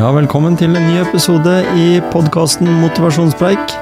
[0.00, 3.74] Ja, velkommen til en ny episode i podkasten Motivasjonspreik.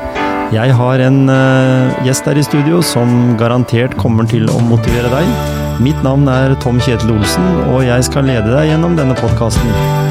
[0.50, 5.31] Jeg har en uh, gjest her i studio som garantert kommer til å motivere deg.
[5.79, 10.07] Mitt navn er Tom Kjetil Olsen, og jeg skal lede deg gjennom denne podkasten.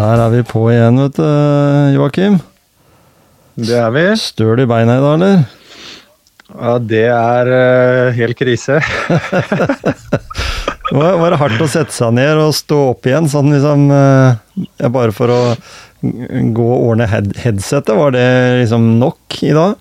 [0.00, 1.24] Der er vi på igjen, vet du,
[1.92, 2.38] Joakim.
[3.60, 4.04] Det er vi.
[4.16, 5.42] Støl i beina i dag, eller?
[6.54, 8.78] Ja, det er uh, helt krise.
[10.90, 14.40] Var, det hardt å sette seg ned og stå opp igjen, sånn liksom uh,
[14.88, 15.38] Bare for å
[16.00, 18.26] gå og ordne head headsetet, var det
[18.64, 19.78] liksom nok i dag?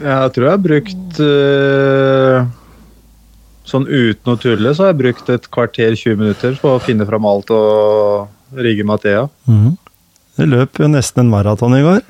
[0.00, 2.42] Jeg tror jeg har brukt uh,
[3.68, 7.06] Sånn uten å tulle, så har jeg brukt et kvarter 20 minutter på å finne
[7.06, 9.26] fram alt og rigge Mathea.
[9.48, 9.76] Mm.
[10.38, 12.02] Det løp jo nesten en maraton i går.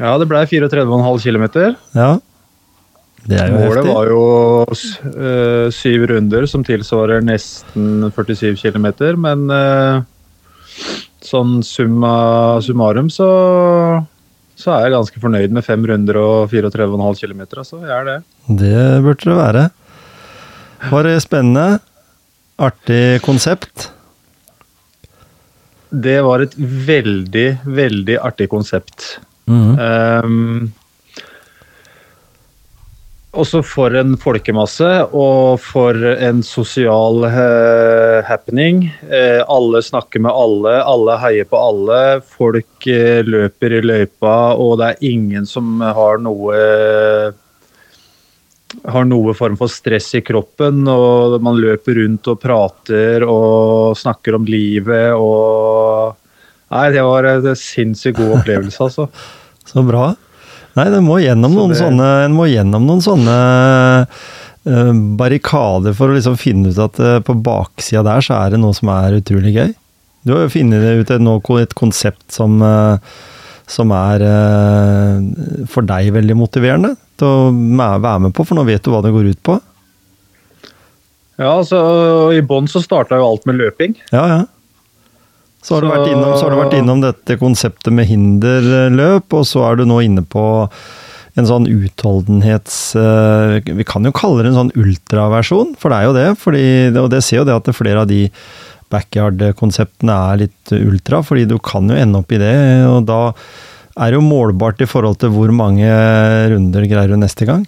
[0.00, 1.46] Ja, det ble 34,5 km.
[1.96, 2.10] Ja.
[3.28, 3.94] Det er jo Målet heftig.
[3.94, 4.20] var jo
[5.10, 8.86] eh, syv runder, som tilsvarer nesten 47 km.
[9.20, 10.00] Men eh,
[11.26, 12.14] sånn summa
[12.64, 13.28] summarum så,
[14.56, 17.44] så er jeg ganske fornøyd med fem runder og 34,5 km.
[17.60, 18.18] Altså, jeg er det.
[18.62, 19.66] Det burde det være.
[20.90, 21.66] Var det spennende?
[22.60, 23.90] Artig konsept?
[25.90, 29.18] Det var et veldig, veldig artig konsept.
[29.50, 29.78] Mhm.
[29.78, 30.72] Um,
[33.30, 38.88] også for en folkemasse og for en sosial uh, happening.
[39.06, 42.00] Uh, alle snakker med alle, alle heier på alle.
[42.26, 46.58] Folk uh, løper i løypa, og det er ingen som har noe
[48.86, 54.38] har noe form for stress i kroppen, og man løper rundt og prater og snakker
[54.38, 56.16] om livet og
[56.70, 59.08] Nei, det var en sinnssykt god opplevelse, altså.
[59.70, 60.12] Så bra.
[60.78, 63.34] Nei, det må gjennom noen det- sånne En må gjennom noen sånne
[64.06, 68.62] eh, barrikader for å liksom finne ut at eh, på baksida der så er det
[68.62, 69.74] noe som er utrolig gøy.
[70.22, 71.28] Du har jo funnet ut et,
[71.64, 73.18] et konsept som, eh,
[73.70, 77.50] som er eh, for deg veldig motiverende til å
[78.02, 79.58] være med på, for nå vet du hva det går ut på.
[81.40, 81.78] Ja, altså
[82.36, 83.94] I bånn så starta jo alt med løping.
[84.12, 84.40] Ja, ja.
[85.64, 89.32] Så har, du Så- vært innom, så har du vært innom dette konseptet med hinderløp,
[89.36, 90.44] og så er du nå inne på
[91.38, 92.96] en sånn utholdenhets...
[92.96, 96.28] eh, Vi kan jo kalle det en sånn ultraversjon, for det er jo det.
[96.40, 96.64] Fordi,
[96.98, 98.24] og det ser jo det at det flere av de
[98.90, 102.54] backyard-konseptene er litt ultra, fordi du kan jo ende opp i det.
[102.90, 103.20] Og da
[104.00, 105.88] er det jo målbart i forhold til hvor mange
[106.52, 107.66] runder greier du neste gang.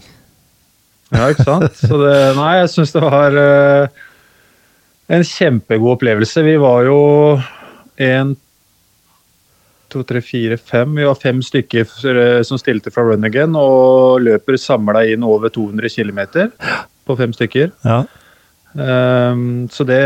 [1.12, 1.74] Ja, ikke sant?
[1.76, 4.02] Så det, nei, jeg syns det var uh,
[5.12, 6.44] en kjempegod opplevelse.
[6.46, 7.00] Vi var jo
[8.02, 8.32] en,
[9.92, 10.96] to, tre, fire, fem.
[10.96, 15.52] Vi var fem stykker eh, som stilte fra Run Again, og løper samla inn over
[15.52, 16.22] 200 km
[17.04, 17.74] på fem stykker.
[17.84, 18.02] Ja.
[18.72, 20.00] Um, så det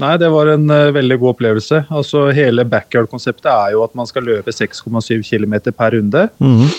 [0.00, 1.82] Nei, det var en uh, veldig god opplevelse.
[1.92, 6.28] Altså Hele backyard-konseptet er jo at man skal løpe 6,7 km per runde.
[6.40, 6.70] Mhm.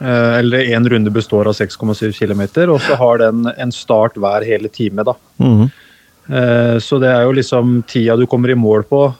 [0.00, 4.46] uh, eller én runde består av 6,7 km, og så har den en start hver
[4.46, 5.02] hele time.
[5.04, 5.14] da.
[5.38, 5.70] Mhm.
[6.30, 9.14] uh, Så det er jo liksom tida du kommer i mål på,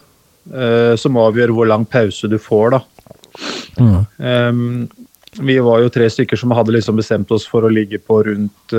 [0.97, 2.71] som avgjør hvor lang pause du får.
[2.71, 2.81] da.
[3.79, 4.07] Mhm.
[4.19, 4.91] um,
[5.39, 8.73] Vi var jo tre stykker som hadde liksom bestemt oss for å ligge på rundt,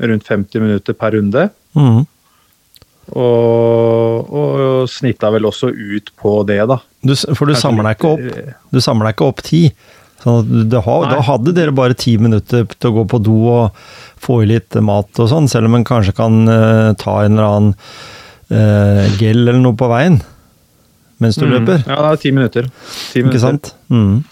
[0.00, 1.50] rundt 50 minutter per runde.
[1.74, 2.06] Mhm.
[3.16, 6.76] Og, og snitta vel også ut på det, da.
[7.00, 9.62] Du, for du Kanskje samler deg ikke opp eh, Du samler deg ikke opp ti.
[10.18, 13.76] Sånn har, da hadde dere bare ti minutter til å gå på do og
[14.18, 17.46] få i litt mat og sånn, selv om en kanskje kan uh, ta en eller
[17.46, 17.70] annen
[18.50, 20.18] uh, gel eller noe på veien
[21.22, 21.52] mens du Mm.
[21.56, 21.80] løper.
[21.86, 22.66] Ja, det er ti minutter.
[22.68, 23.40] Ti Ikke minutter.
[23.42, 23.72] sant?
[23.90, 24.24] Mm.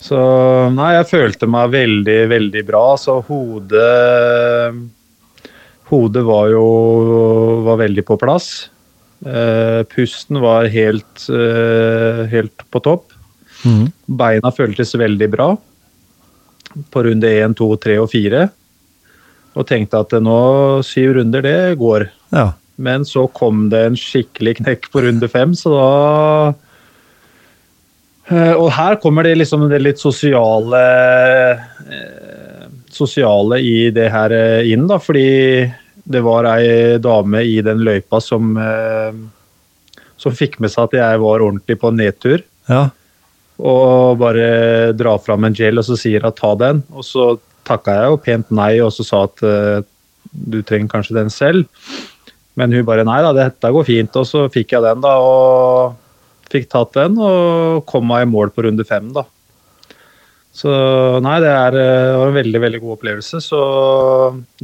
[0.00, 0.20] Så
[0.76, 2.84] nei, jeg følte meg veldig, veldig bra.
[3.00, 4.76] Så hodet
[5.90, 6.64] Hodet var jo
[7.66, 8.68] var veldig på plass.
[9.24, 13.12] Eh, pusten var helt, eh, helt på topp.
[13.64, 13.92] Mm.
[14.18, 15.48] Beina føltes veldig bra
[16.92, 18.50] på runde én, to, tre og fire.
[19.56, 22.10] Og tenkte at nå syv runder, det går.
[22.34, 22.52] Ja.
[22.76, 26.54] Men så kom det en skikkelig knekk på runde fem, så da
[28.26, 30.82] Eh, Og her kommer det liksom det litt sosiale
[32.96, 34.98] Sosiale i det her eh, inn, da.
[35.02, 35.26] Fordi
[36.06, 39.24] det var ei dame i den løypa som eh,
[40.16, 42.44] som fikk med seg at jeg var ordentlig på nedtur.
[42.70, 42.88] ja.
[43.56, 46.82] Og bare drar fram en gel og så sier hun ta den.
[46.92, 49.78] Og så takka jeg jo pent nei og så sa at eh,
[50.28, 51.64] du trenger kanskje den selv.
[52.60, 54.18] Men hun bare nei da, dette går fint.
[54.20, 55.14] Og så fikk jeg den, da.
[55.24, 55.96] Og
[56.52, 59.24] fikk tatt den og kom meg i mål på runde fem, da.
[60.56, 60.72] Så
[61.20, 63.40] nei, det er, eh, var en veldig veldig god opplevelse.
[63.44, 63.58] Så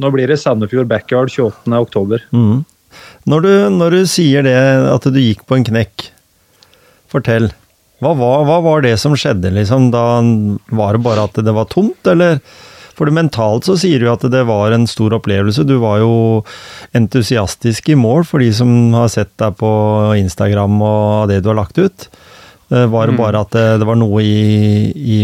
[0.01, 2.23] nå blir det Sandefjord backyard 28.10.
[2.33, 2.63] Mm.
[3.29, 4.57] Når, du, når du sier det,
[4.89, 6.07] at du gikk på en knekk,
[7.13, 7.51] fortell.
[8.03, 9.91] Hva var, hva var det som skjedde, liksom?
[9.93, 10.01] Da
[10.75, 12.41] var det bare at det var tomt, eller?
[12.97, 15.63] For det mentalt så sier du at det var en stor opplevelse.
[15.65, 16.11] Du var jo
[16.97, 19.69] entusiastisk i mål for de som har sett deg på
[20.19, 22.09] Instagram og det du har lagt ut.
[22.73, 23.21] Eh, Var det Mm.
[23.23, 25.17] bare at det, det var noe i, i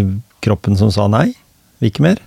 [0.44, 1.32] kroppen som sa nei?
[1.86, 2.20] Ikke mer?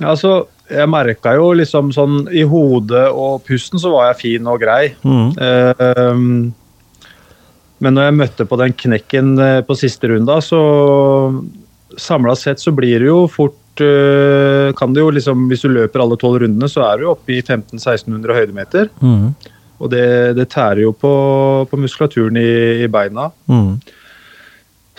[0.00, 4.60] Altså, jeg merka jo liksom sånn i hodet og pusten så var jeg fin og
[4.62, 4.92] grei.
[5.02, 5.30] Mm.
[5.36, 6.26] Ehm,
[7.80, 10.60] men når jeg møtte på den knekken eh, på siste runda, så
[11.98, 16.04] samla sett så blir det jo fort eh, Kan det jo liksom Hvis du løper
[16.04, 18.92] alle tolv rundene, så er du oppe i 1500-1600 høydemeter.
[19.02, 19.32] Mm.
[19.80, 21.12] Og det, det tærer jo på,
[21.70, 23.30] på muskulaturen i, i beina.
[23.48, 23.80] Mm.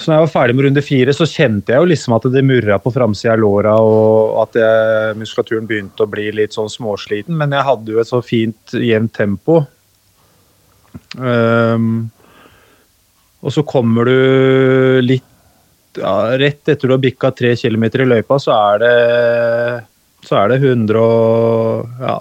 [0.02, 2.42] Så når jeg var ferdig med runde fire, så kjente jeg jo liksom at det
[2.42, 7.38] murra på framsida av låra, og at jeg, muskulaturen begynte å bli litt sånn småsliten.
[7.38, 9.60] Men jeg hadde jo et så fint, jevnt tempo.
[11.14, 12.10] Um,
[13.46, 15.28] og så kommer du litt
[16.00, 18.92] ja, Rett etter du har bikka tre kilometer i løypa, så er det
[20.24, 22.16] så er det 100 og ja,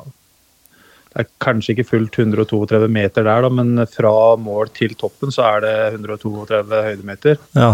[1.43, 5.77] kanskje ikke fullt 132 meter der, da, men fra mål til toppen så er det
[6.01, 7.41] 132 høydemeter.
[7.57, 7.73] Ja.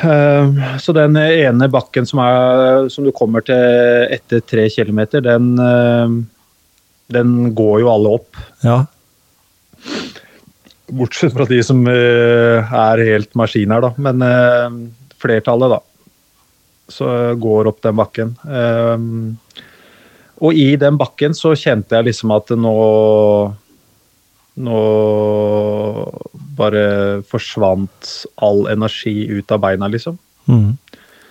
[0.00, 5.52] Eh, Så den ene bakken som, er, som du kommer til etter tre kilometer, den,
[5.60, 6.16] eh,
[7.12, 8.40] den går jo alle opp.
[8.64, 8.82] Ja.
[10.92, 13.92] Bortsett fra de som eh, er helt maskiner, da.
[14.02, 14.78] Men eh,
[15.22, 15.80] flertallet, da.
[16.92, 17.08] Så
[17.40, 18.32] går opp den bakken.
[20.42, 22.76] Og i den bakken så kjente jeg liksom at nå
[24.62, 24.78] Nå
[26.58, 26.80] bare
[27.24, 28.10] forsvant
[28.44, 30.18] all energi ut av beina, liksom.
[30.44, 30.74] Mm.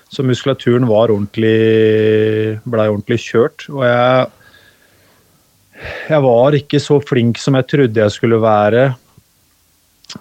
[0.10, 3.68] Så muskulaturen var ordentlig blei ordentlig kjørt.
[3.70, 4.26] Og jeg
[5.82, 8.84] jeg var ikke så flink som jeg trodde jeg skulle være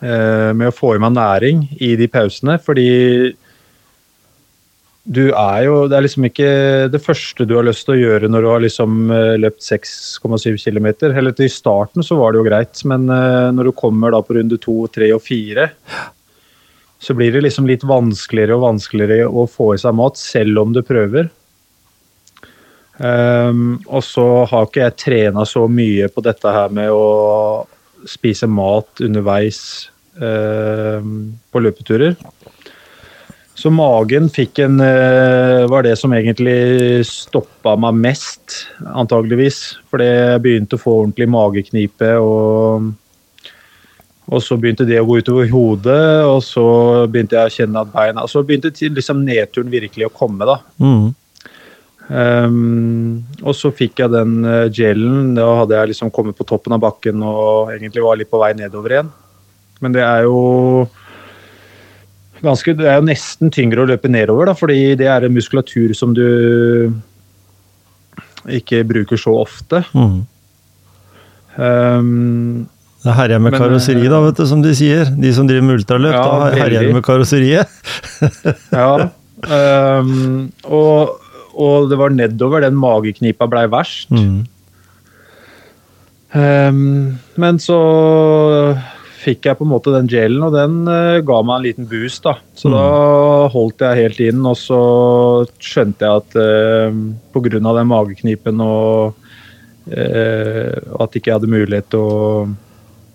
[0.00, 2.88] eh, med å få i meg næring i de pausene, fordi
[5.10, 6.50] du er jo Det er liksom ikke
[6.92, 10.54] det første du har lyst til å gjøre når du har liksom eh, løpt 6,7
[10.62, 10.88] km.
[11.10, 14.38] Eller til starten så var det jo greit, men eh, når du kommer da på
[14.38, 15.70] runde to, tre og fire,
[17.00, 20.74] så blir det liksom litt vanskeligere og vanskeligere å få i seg mat, selv om
[20.76, 21.30] du prøver.
[23.00, 27.64] Um, og så har ikke jeg trena så mye på dette her med å
[28.04, 29.62] spise mat underveis
[30.20, 32.18] um, på løpeturer.
[33.60, 39.60] Så magen fikk en eh, var det som egentlig stoppa meg mest, antageligvis.
[39.92, 42.86] Fordi jeg begynte å få ordentlig mageknipe, og,
[44.30, 46.64] og så begynte det å gå utover hodet, og så
[47.12, 50.56] begynte jeg å kjenne at beina Så begynte liksom nedturen virkelig å komme, da.
[50.80, 51.10] Mm.
[52.10, 55.34] Um, og så fikk jeg den uh, gelen.
[55.36, 58.54] Da hadde jeg liksom kommet på toppen av bakken og egentlig var litt på vei
[58.56, 59.12] nedover igjen.
[59.84, 60.40] Men det er jo
[62.44, 65.94] ganske Det er jo nesten tyngre å løpe nedover, da, fordi det er en muskulatur
[65.96, 66.26] som du
[68.48, 69.82] ikke bruker så ofte.
[69.93, 70.20] Mm.
[71.60, 72.69] Um,
[73.05, 75.08] Det herjer med Men, karosseri, da, vet du, som de sier.
[75.17, 77.69] De som driver med ultraløp, Ja, da herjer de med karosseriet.
[78.76, 79.10] ja.
[80.00, 81.20] um, og,
[81.56, 84.12] og det var nedover den mageknipa blei verst.
[84.12, 84.44] Mm.
[86.31, 87.81] Um, men så
[89.20, 92.22] fikk jeg på en måte den gelen, og den uh, ga meg en liten boost.
[92.24, 92.39] da.
[92.56, 92.77] Så Mm.
[92.77, 94.81] da holdt jeg helt inn, og så
[95.60, 97.00] skjønte jeg at uh,
[97.34, 97.60] pga.
[97.60, 99.15] den mageknipen og
[99.93, 100.74] uh,
[101.05, 102.48] at ikke jeg hadde mulighet til å,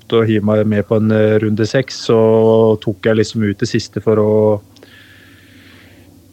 [0.09, 2.17] til å hive meg med på en eh, runde seks, så
[2.83, 4.33] tok jeg liksom ut det siste for å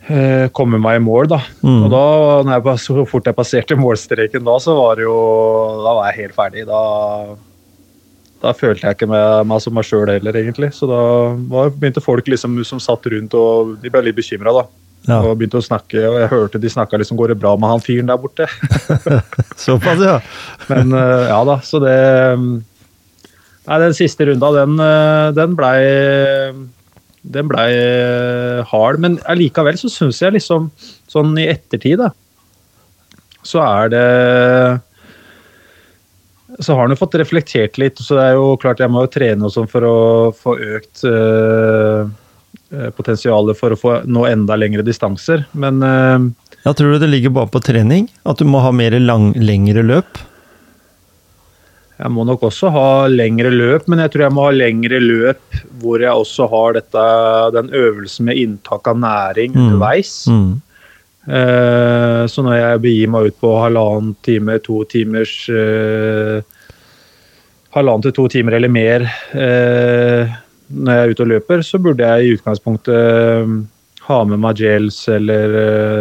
[0.09, 1.38] eh, komme meg i mål, da.
[1.62, 1.79] Mm.
[1.87, 2.02] Og da,
[2.49, 5.17] når jeg, så fort jeg passerte målstreken da, så var det jo
[5.85, 6.67] Da var jeg helt ferdig.
[6.69, 6.83] Da,
[8.43, 10.73] da følte jeg ikke meg, meg som meg sjøl heller, egentlig.
[10.75, 11.01] Så da
[11.53, 14.65] var, begynte folk liksom som satt rundt, og de ble litt bekymra, da.
[15.09, 15.19] Ja.
[15.23, 17.81] Og begynte å snakke, og jeg hørte de snakka liksom Går det bra med han
[17.83, 18.47] fyren der borte?
[19.65, 20.21] Såpass, ja.
[20.71, 21.97] Men eh, ja da, så det
[23.63, 25.75] Nei, den siste runda, den, eh, den blei
[27.23, 30.67] den blei eh, hard, men allikevel så syns jeg liksom
[31.11, 32.09] sånn i ettertid, da,
[33.47, 34.07] så er det
[36.61, 39.12] Så har han jo fått reflektert litt, så det er jo klart jeg må jo
[39.14, 39.94] trene og sånn for å
[40.37, 45.47] få økt eh, potensialet for å få nå enda lengre distanser.
[45.52, 46.18] Men eh,
[46.64, 48.11] Ja, tror du det ligger bare på trening?
[48.28, 50.21] At du må ha mer lang, lengre løp?
[52.02, 55.59] jeg må nok også ha lengre løp, men jeg tror jeg må ha lengre løp
[55.78, 57.02] hvor jeg også har dette,
[57.54, 59.61] den øvelsen med inntak av næring Mm.
[59.62, 60.11] underveis.
[60.26, 60.49] Mm.
[60.56, 60.72] Eh,
[61.23, 66.43] så når jeg begir meg ut på halvannen time, to timers eh,
[67.73, 70.33] Halvannen til to timer eller mer eh,
[70.73, 73.55] når jeg er ute og løper, så burde jeg i utgangspunktet eh,
[74.09, 75.55] ha med meg gels eller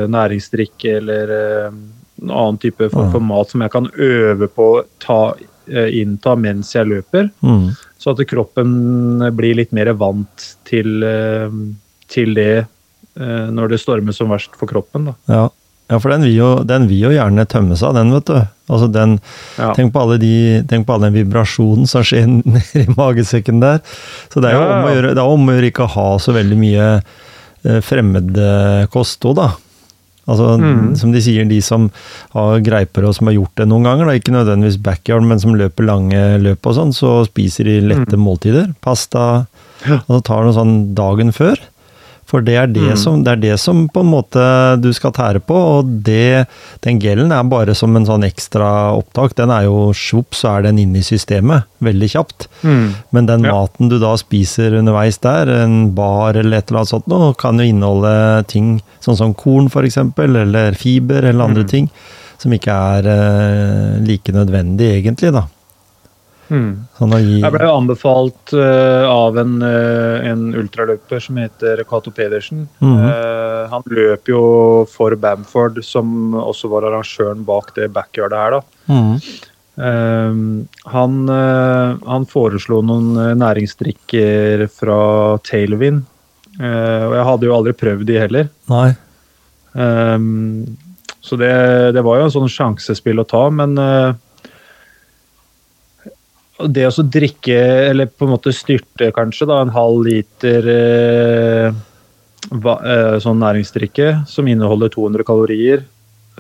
[0.10, 1.80] næringsdrikk næringsdrikke eller eh,
[2.22, 5.34] en annen type form for mat som jeg kan øve på å ta,
[5.68, 7.30] eh, innta mens jeg løper.
[7.42, 7.72] Mm.
[7.98, 11.50] Så at kroppen blir litt mer vant til, eh,
[12.08, 12.70] til det eh,
[13.20, 15.10] når det stormer som verst for kroppen.
[15.27, 15.50] Ja.
[15.91, 18.38] ja, for den vil, jo, den vil jo gjerne tømme seg, den, vet du.
[18.72, 19.18] Altså den,
[19.60, 19.74] Ja.
[19.75, 23.82] tenk, på de, tenk på all den vibrasjonen som skjer nedi magesekken der.
[24.32, 25.94] Så det er jo Ja, om å gjøre, det er om å gjøre ikke å
[25.98, 26.88] ha så veldig mye
[27.65, 29.51] eh, kosthold, da.
[30.30, 30.96] Altså, Mm.
[30.96, 31.89] Som de sier, de som
[32.34, 35.56] har greiper og som har gjort det noen ganger, da, ikke nødvendigvis backyard, men som
[35.58, 38.74] løper lange løp og sånn, så spiser de lette måltider.
[38.82, 39.48] Pasta.
[39.86, 39.98] Mm.
[40.08, 41.58] Og så tar de sånn dagen før.
[42.32, 42.98] For det er det, Mm.
[42.98, 44.44] som, det er det som på en måte
[44.80, 46.48] du skal tære på, og det,
[46.82, 49.36] den gelen er bare som en sånn ekstra opptak.
[49.36, 52.48] Den er jo svopp, så er den inne i systemet veldig kjapt.
[52.64, 53.52] Men den Ja.
[53.52, 57.58] maten du da spiser underveis der, en bar eller et eller annet sånt noe, kan
[57.60, 61.70] jo inneholde ting sånn som korn f.eks., eller fiber eller andre Mm.
[61.70, 61.90] ting,
[62.38, 65.44] som ikke er eh, like nødvendig egentlig, da.
[66.51, 66.72] Mm.
[66.98, 72.12] Sånn gi Jeg ble jo anbefalt uh, av en, uh, en ultraløper som heter Cato
[72.15, 72.65] Pedersen.
[72.84, 73.05] Mhm.
[73.08, 74.41] Uh, han løp jo
[74.91, 78.58] for Bamford, som også var arrangøren bak det backyardet her.
[78.58, 78.62] da.
[78.91, 79.15] Mm.
[80.91, 84.98] Han, han foreslo noen næringsdrikker fra
[85.48, 86.03] Tailwind.
[86.60, 88.50] Og jeg hadde jo aldri prøvd de heller.
[88.70, 88.89] Nei.
[91.24, 91.53] Så det,
[91.96, 93.79] det var jo en sånn sjansespill å ta, men
[96.68, 97.58] det å drikke,
[97.91, 101.80] eller på en måte styrte kanskje da, en halv liter eh,
[102.51, 105.86] va, eh, sånn næringsdrikke som inneholder 200 kalorier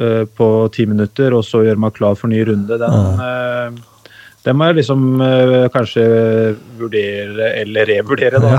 [0.01, 4.13] eh, på ti minutter, og så gjøre meg klar for ny runde, den, uh,
[4.45, 6.05] den må jeg liksom uh, kanskje
[6.79, 8.55] vurdere, eller revurdere, da.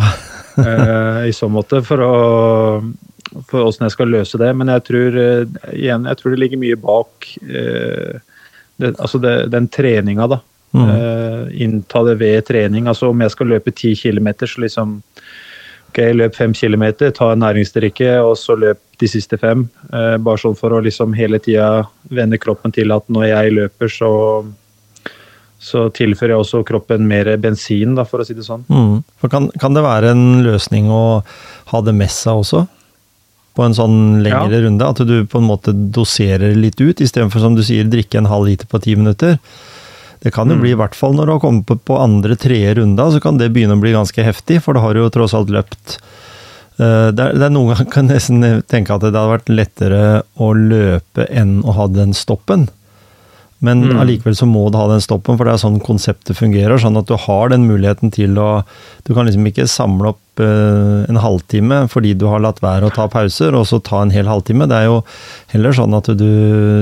[0.59, 2.13] uh, I så måte, for å
[3.49, 4.51] for åssen jeg skal løse det.
[4.59, 8.21] Men jeg tror eh, igjen, jeg tror det ligger mye bak eh,
[8.81, 10.41] det, altså det, den treninga, da.
[10.73, 10.89] Mm.
[10.89, 12.87] Eh, innta det ved trening.
[12.89, 15.03] Altså om jeg skal løpe 10 km, så liksom
[15.93, 19.67] Ok, løp 5 km, ta en næringsdrikke, og så løp de siste fem.
[19.93, 23.93] Uh, bare sånn for å liksom hele tida vende kroppen til at når jeg løper,
[23.93, 24.13] så
[25.63, 28.65] så tilfører jeg også kroppen mer bensin, da, for å si det sånn.
[28.67, 29.29] Mm.
[29.31, 31.23] Kan, kan det være en løsning å
[31.71, 32.65] ha det med seg også?
[33.55, 34.65] På en sånn lengre Ja.
[34.65, 34.89] runde?
[34.89, 38.49] At du på en måte doserer litt ut, istedenfor som du sier, drikke en halv
[38.49, 39.39] liter på ti minutter?
[40.23, 40.61] Det kan jo Mm.
[40.63, 43.39] bli, i hvert fall når du har kommet på, på andre, tredje runde, så kan
[43.39, 45.99] det begynne å bli ganske heftig, for da har du jo tross alt løpt
[46.81, 49.51] Eh, det er, det er Noen ganger kan jeg nesten tenke at det hadde vært
[49.53, 52.65] lettere å løpe enn å ha den stoppen.
[53.61, 54.01] Men Mm.
[54.01, 56.81] allikevel så må du ha den stoppen, for det er sånn konseptet fungerer.
[56.81, 58.65] Sånn at du har den muligheten til å
[59.05, 62.95] Du kan liksom ikke samle opp eh, en halvtime fordi du har latt være å
[62.95, 64.69] ta pauser, og så ta en hel halvtime.
[64.71, 65.03] Det er jo
[65.53, 66.29] heller sånn at du,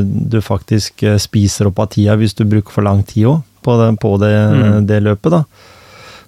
[0.05, 3.77] du faktisk eh, spiser opp av tida hvis du bruker for lang tid òg på,
[3.81, 4.87] det, på det, Mm.
[4.89, 5.43] det løpet, da.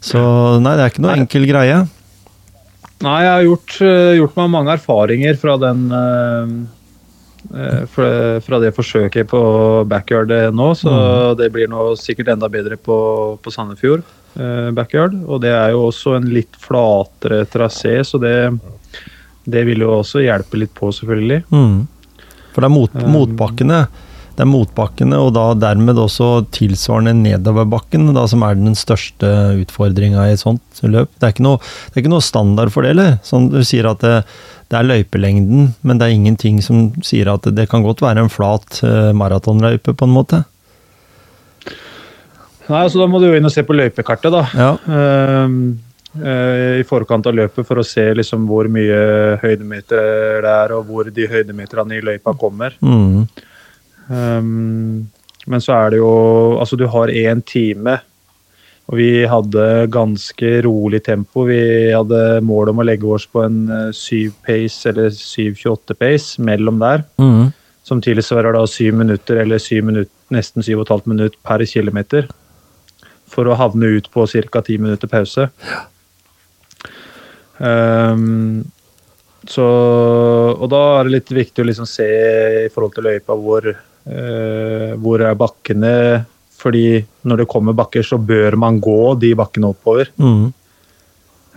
[0.02, 0.18] Så
[0.60, 1.22] nei, det er ikke noe Nei.
[1.22, 1.76] enkel greie.
[3.02, 5.84] Nei, jeg har gjort, eh, gjort meg mange erfaringer fra den
[7.92, 9.40] fra, det forsøket på
[9.90, 10.92] backyard nå, så
[11.36, 12.96] det blir nå sikkert enda bedre på,
[13.42, 15.16] på Sandefjord backyard.
[15.26, 18.36] Og det er jo også en litt flatere trasé, så det,
[19.44, 21.42] det vil jo også hjelpe litt på, selvfølgelig.
[21.52, 21.82] Mm.
[22.52, 23.82] For det er mot, Um, motbakkene.
[24.32, 29.28] Det er motbakkene, og da dermed også tilsvarende nedoverbakken, da, som er den største
[29.60, 31.10] utfordringa i et sånt løp.
[31.18, 33.18] Det er ikke noe, det er ikke noe standard for det, eller?
[33.28, 34.22] Sånn du sier at det,
[34.72, 38.24] det er løypelengden, men det er ingenting som sier at det, det kan godt være
[38.24, 40.42] en flat uh, maratonløype, på en måte.
[42.68, 44.42] Nei, altså Da må du jo inn og se på løypekartet, da.
[44.54, 44.70] Ja.
[44.86, 45.56] Uh,
[46.20, 49.00] uh, I forkant av løpet for å se liksom hvor mye
[49.42, 52.76] høydemeter det er, og hvor de høydemeterne i løypa kommer.
[52.84, 53.26] Mm.
[54.12, 55.10] Um,
[55.46, 56.14] men så er det jo
[56.60, 57.98] Altså, du har én time,
[58.90, 61.46] og vi hadde ganske rolig tempo.
[61.48, 61.62] Vi
[61.94, 66.80] hadde mål om å legge oss på en eh, 7 pace eller 7.28 pace mellom
[66.82, 67.04] der.
[67.22, 67.52] Mm.
[67.86, 72.28] Som tilsvarer da syv minutter eller syv minutter, nesten 7,5 minutt per kilometer.
[73.32, 74.62] For å havne ut på ca.
[74.62, 75.48] ti minutter pause.
[77.62, 78.64] Um,
[79.48, 79.64] så,
[80.52, 82.08] og da er det litt viktig å liksom se
[82.66, 85.94] i forhold til løypa hvor, uh, hvor er bakkene.
[86.62, 90.12] Fordi når det kommer bakker, så bør man gå de bakkene oppover.
[90.20, 90.52] Mm.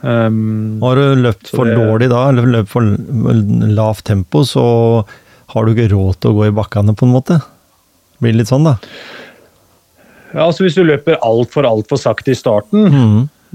[0.05, 5.05] Um, Har du løpt for det- dårlig da, eller løpt for lavt tempo, så
[5.53, 7.37] har du ikke råd til å gå i bakkene, på en måte.
[7.39, 8.77] Det blir litt sånn, da.
[10.35, 12.91] Ja, altså hvis du løper altfor, altfor sakte i starten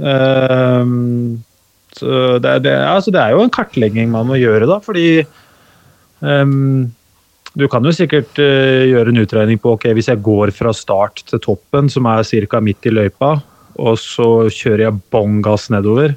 [0.00, 1.38] Mm.
[1.99, 5.25] Så det, er- det, altså det er jo en kartlegging man må gjøre, da, fordi
[6.22, 6.87] um,
[7.58, 11.25] du kan jo sikkert uh, gjøre en utregning på ok, hvis jeg går fra start
[11.28, 12.60] til toppen, som er ca.
[12.62, 13.32] midt i løypa,
[13.80, 16.14] og så kjører jeg bånn gass nedover,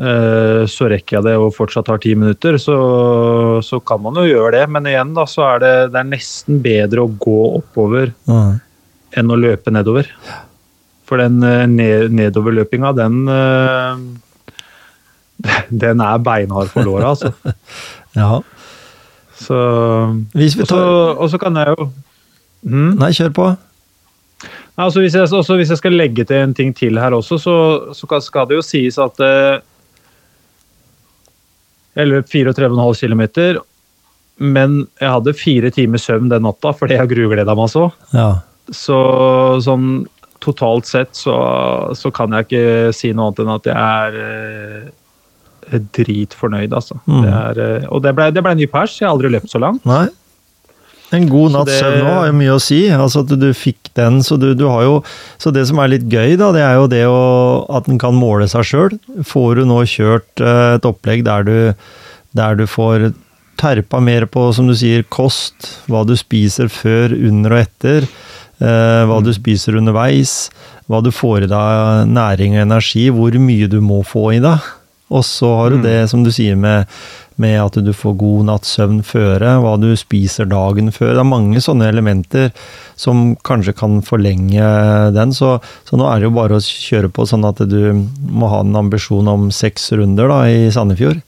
[0.00, 2.78] uh, så rekker jeg det og fortsatt har ti minutter, så,
[3.62, 4.64] så kan man jo gjøre det.
[4.72, 8.42] Men igjen, da, så er det, det er nesten bedre å gå oppover Ja.
[9.18, 10.10] Enn å løpe nedover.
[11.08, 11.66] For den eh,
[12.10, 14.04] nedoverløpinga, den eh,
[15.82, 17.32] Den er beinhard for låra, altså.
[18.20, 18.42] ja.
[19.40, 21.88] Så Og så, tar og så kan jeg jo
[22.68, 22.90] mm?
[23.00, 23.46] Nei, kjør på.
[24.80, 27.56] Altså hvis, jeg, også hvis jeg skal legge til en ting til her også, så,
[27.96, 29.64] så skal det jo sies at eh,
[31.98, 33.24] jeg løp 34,5 km,
[34.40, 37.90] men jeg hadde fire timer søvn den natta fordi jeg grugleda meg så.
[38.14, 38.30] Ja.
[38.70, 38.96] Så
[39.64, 40.06] sånn
[40.40, 41.34] totalt sett så,
[41.98, 46.96] så kan jeg ikke si noe annet enn at jeg er eh, dritfornøyd, altså.
[47.04, 47.20] Mm.
[47.26, 48.96] Det er, eh, og det ble, det ble ny pers.
[49.00, 49.84] Jeg har aldri løpt så langt.
[49.88, 50.06] Nei.
[51.12, 52.80] En god natts det- søvn òg har jo mye å si.
[52.94, 55.00] Altså at du fikk den, så du, du har jo
[55.42, 58.14] Så det som er litt gøy, da, det er jo det å, at en kan
[58.14, 58.94] måle seg sjøl.
[59.26, 61.74] Får du nå kjørt eh, et opplegg der du,
[62.38, 63.10] der du får
[63.60, 68.06] terpa mer på, som du sier, kost, hva du spiser før, under og etter,
[68.60, 70.50] hva du spiser underveis,
[70.90, 74.60] hva du får i deg næring og energi, hvor mye du må få i deg.
[75.10, 75.82] Og så har du Mm.
[75.82, 76.86] det som du sier med,
[77.40, 81.14] med at du får god natts søvn føre, hva du spiser dagen før.
[81.16, 82.52] Det er mange sånne elementer
[83.00, 84.60] som kanskje kan forlenge
[85.16, 85.32] den.
[85.32, 85.56] Så,
[85.88, 88.76] så nå er det jo bare å kjøre på sånn at du må ha en
[88.76, 91.22] ambisjon om seks runder da, i Sandefjord.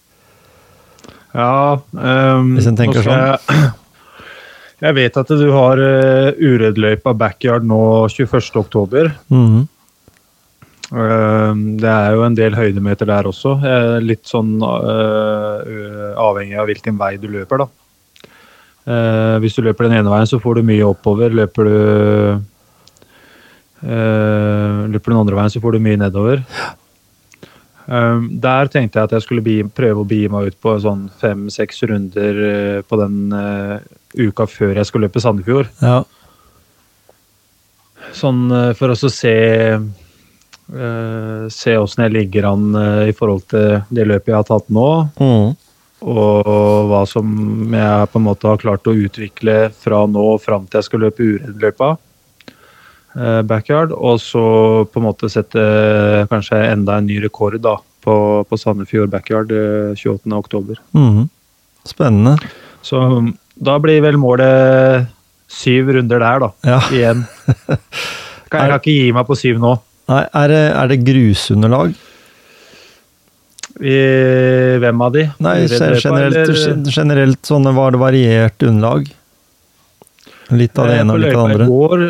[1.34, 3.72] Ja, um, Hvis en tenker sånn.
[4.82, 8.56] Jeg, vet at du har uh, Urødløypa backyard nå 21.
[8.58, 9.12] oktober.
[9.30, 9.66] -hmm.
[10.92, 13.58] uh, det er jo en del høydemeter der også.
[13.62, 17.68] Uh, Litt sånn uh, avhengig av hvilken vei du løper, da.
[18.82, 21.30] Eh, hvis du løper den ene veien, så får du mye oppover.
[21.30, 21.76] Løper du
[23.86, 26.42] eh, Løper den andre veien, så får du mye nedover.
[27.86, 31.08] Um, der tenkte jeg at jeg skulle bi, prøve å begi meg ut på sånn
[31.18, 33.80] fem-seks runder eh, på den eh,
[34.22, 35.72] uka før jeg skulle løpe Sandefjord.
[35.82, 36.02] Ja.
[38.14, 39.34] Sånn eh, for å se
[39.72, 39.82] eh,
[41.52, 42.70] Se åssen jeg ligger an
[43.08, 44.86] i forhold til det løpet jeg har tatt nå.
[45.18, 45.50] Mm.
[46.02, 46.48] Og
[46.90, 47.26] hva som
[47.74, 51.04] jeg på en måte har klart å utvikle fra nå og fram til jeg skal
[51.04, 51.90] løpe Uredløypa.
[51.92, 52.11] eh,
[53.14, 53.92] Backyard.
[53.92, 54.42] Og så
[54.88, 55.60] på en måte sette
[56.30, 58.14] kanskje enda en ny rekord da, på,
[58.48, 60.78] på Sandefjord Backyard eh, 28.10.
[60.96, 61.28] Mhm.
[61.86, 62.36] Spennende.
[62.82, 62.98] Så
[63.58, 65.08] da blir vel målet
[65.52, 66.50] syv runder der, da.
[66.66, 66.78] Ja.
[66.94, 67.24] Igjen.
[68.52, 69.74] Kan- Jeg kan ikke gi meg på syv nå.
[70.10, 71.92] Nei, er det, er det grusunderlag?
[73.82, 73.94] I,
[74.82, 75.22] hvem av de?
[75.42, 76.50] Nei, generelt,
[76.92, 79.06] generelt sånne var det variert underlag.
[80.52, 81.68] Litt av det Eh, ene og litt av det andre.
[81.70, 82.04] Går,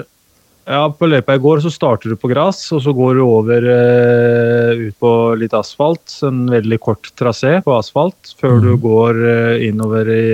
[0.66, 3.64] ja, på løypa i går så starter du på gress, og så går du over
[3.66, 6.14] uh, ut på litt asfalt.
[6.28, 8.80] En veldig kort trasé på asfalt, før du Mhm.
[8.82, 10.26] går uh, innover i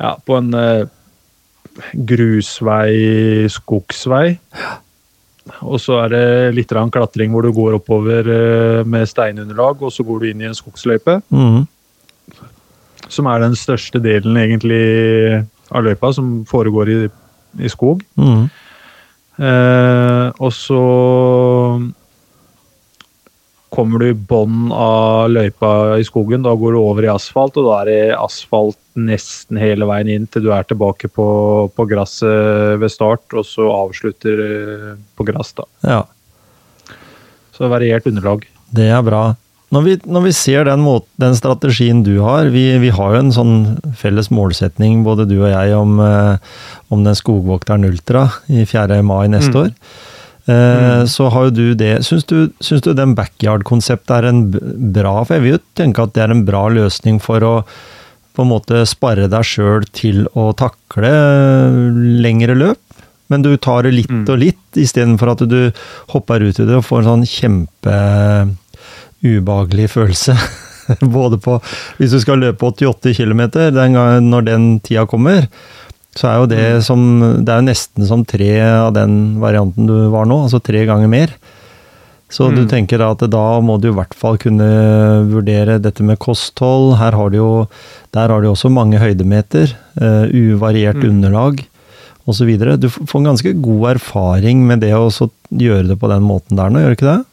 [0.00, 0.86] Ja, på en uh,
[1.94, 4.38] grusvei, skogsvei.
[5.62, 10.20] Og så er det litt klatring hvor du går oppover med steinunderlag, og så går
[10.20, 11.66] du inn i en skogsløype Mm.
[13.08, 17.08] som er den største delen egentlig av løypa, som foregår i,
[17.58, 18.04] i skog.
[18.20, 18.44] Mm.
[19.40, 20.82] Eh, og så
[23.70, 26.42] kommer du i bånn av løypa i skogen.
[26.44, 30.26] Da går du over i asfalt, og da er det asfalt nesten hele veien inn
[30.28, 31.26] til du er tilbake på,
[31.72, 35.54] på gresset ved start, og så avslutter eh, på gress.
[35.56, 35.68] da.
[35.86, 36.02] Ja.
[37.54, 38.44] Så variert underlag.
[38.74, 39.30] Det er bra.
[39.70, 43.20] Når vi, når vi ser den, måten, den strategien du har vi, vi har jo
[43.22, 43.52] en sånn
[43.94, 46.38] felles målsetning, både du og jeg, om, eh,
[46.90, 48.98] om den Skogvokteren Ultra i 4.
[49.06, 49.60] mai neste Mm.
[49.62, 49.70] år.
[50.50, 52.00] Eh, Så har jo du det.
[52.02, 54.50] Syns du, syns du den backyard-konseptet er en
[54.92, 57.64] bra For jeg vil jo tenke at det er en bra løsning for å
[58.34, 61.10] på en måte spare deg sjøl til å takle
[62.22, 62.78] lengre løp.
[63.30, 64.28] Men du tar det litt Mm.
[64.28, 65.72] og litt, istedenfor at du
[66.08, 68.56] hopper ut i det og får en sånn kjempe
[69.24, 70.36] ubehagelig følelse.
[71.16, 71.58] Både på
[71.98, 75.46] Hvis du skal løpe 88 km den gangen, når den tida kommer,
[76.18, 77.04] så er jo det som
[77.44, 81.08] Det er jo nesten som tre av den varianten du var nå, altså tre ganger
[81.12, 81.34] mer.
[82.30, 82.68] Så du Mm.
[82.70, 84.66] tenker da at da må du i hvert fall kunne
[85.30, 86.96] vurdere dette med kosthold.
[86.98, 87.68] Her har du jo
[88.12, 91.08] Der har du også mange høydemeter, uh, uvariert Mm.
[91.10, 91.64] underlag
[92.26, 92.50] osv.
[92.78, 95.08] Du får en ganske god erfaring med det å
[95.54, 97.24] gjøre det på den måten der nå, gjør du ikke det?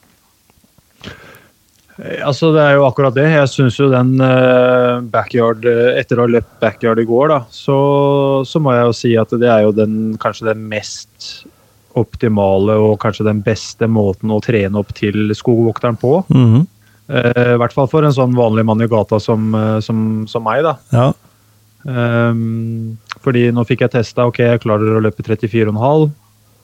[1.98, 3.28] Eh, Altså, det er jo akkurat det.
[3.34, 7.42] Jeg syns jo den eh, backyard eh, Etter å ha løpt backyard i går, da,
[7.54, 7.78] så,
[8.48, 11.46] så må jeg jo si at det er jo den kanskje den mest
[11.98, 16.20] optimale og kanskje den beste måten å trene opp til skogvokteren på.
[16.34, 16.68] Mhm.
[17.08, 20.66] Eh, I hvert fall for en sånn vanlig mann i gata som, som, som meg,
[20.66, 20.76] da.
[20.92, 21.08] Ja.
[21.88, 26.10] Um, fordi nå fikk jeg testa, ok, jeg klarer å løpe 34,5.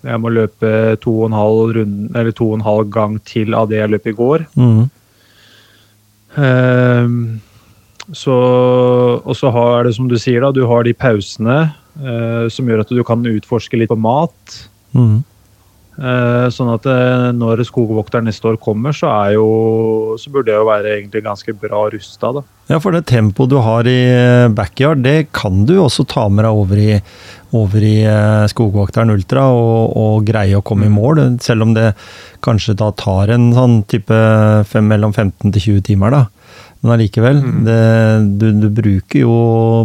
[0.04, 4.46] Jeg må løpe 2,5 rund- eller 2,5 gang til av det jeg løp i går.
[4.60, 4.90] Mm Ehm,
[8.12, 8.38] så,
[9.24, 11.60] og så har det som du sier, da, du har de pausene
[12.02, 14.58] eh, som gjør at du kan utforske litt på mat.
[14.98, 15.22] Mm.
[15.94, 20.60] Eh, sånn at eh, når skogvokteren neste år kommer, så, er jo, så burde jeg
[20.60, 22.34] jo være egentlig ganske bra rusta.
[22.72, 24.02] Ja, for det tempoet du har i
[24.58, 26.98] backyard, det kan du også ta med deg over i,
[27.54, 31.92] over i eh, Skogvokteren Ultra og, og greie å komme i mål, selv om det
[32.44, 34.18] kanskje da tar en sånn type
[34.70, 36.24] fem, mellom 15 til 20 timer, da.
[36.84, 37.80] Men allikevel, det,
[38.42, 39.36] du, du bruker jo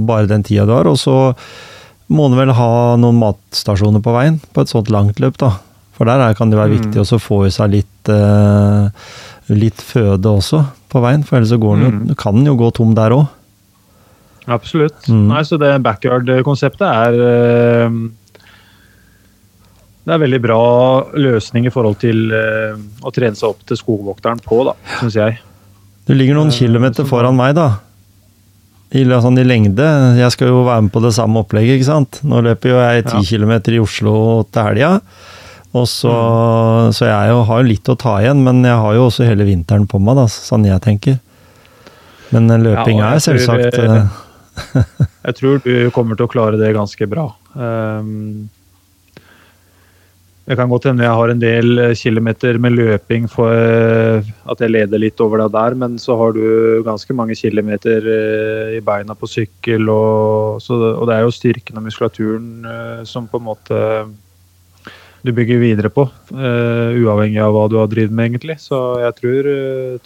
[0.08, 1.18] bare den tida du har, og så
[2.10, 5.52] må du vel ha noen matstasjoner på veien på et sånt langt løp, da.
[5.98, 6.78] For der er- kan det være Mm.
[6.78, 8.88] viktig å få i seg litt, eh,
[9.54, 12.16] litt føde også på veien, for ellers så går den jo, Mm.
[12.16, 13.28] kan den jo gå tom der òg.
[14.48, 15.08] Absolutt.
[15.12, 15.26] Mm.
[15.28, 17.98] Nei, så det backyard-konseptet er eh,
[20.08, 20.60] Det er veldig bra
[21.20, 25.36] løsning i forhold til eh, å trene seg opp til skogvokteren på, da, syns jeg.
[26.08, 27.66] Du ligger noen Eh, kilometer foran meg, da.
[28.96, 29.84] I, sånn, I lengde.
[30.16, 32.22] Jeg skal jo være med på det samme opplegget, ikke sant.
[32.24, 33.26] Nå løper jo jeg ti Ja.
[33.34, 34.14] kilometer i Oslo
[34.48, 34.94] til helga.
[35.76, 36.92] Og så, Mm.
[36.96, 39.44] så jeg jo, har jo litt å ta igjen, men jeg har jo også hele
[39.44, 41.18] vinteren på meg, da, sånn jeg tenker.
[42.32, 44.08] Men løpinga Ja, er tror, selvsagt eh,
[45.28, 47.26] Jeg tror du kommer til å klare det ganske bra.
[47.54, 48.48] Um,
[50.48, 54.72] det kan godt hende jeg har en del kilometer med løping for eh, at jeg
[54.72, 59.12] leder litt over deg der, men så har du ganske mange kilometer eh, i beina
[59.12, 63.48] på sykkel, og, så, og det er jo styrken og muskulaturen eh, som på en
[63.50, 63.82] måte
[65.20, 68.54] du bygger videre på, uavhengig av hva du har drevet med, egentlig.
[68.62, 69.48] Så jeg tror,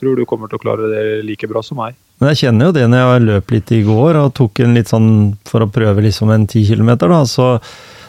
[0.01, 1.95] tror du kommer til å klare det like bra som meg.
[2.23, 4.93] Men jeg kjenner jo det når jeg løp litt i går og tok en litt
[4.93, 5.09] sånn
[5.49, 7.49] for å prøve liksom en ti kilometer, da, så,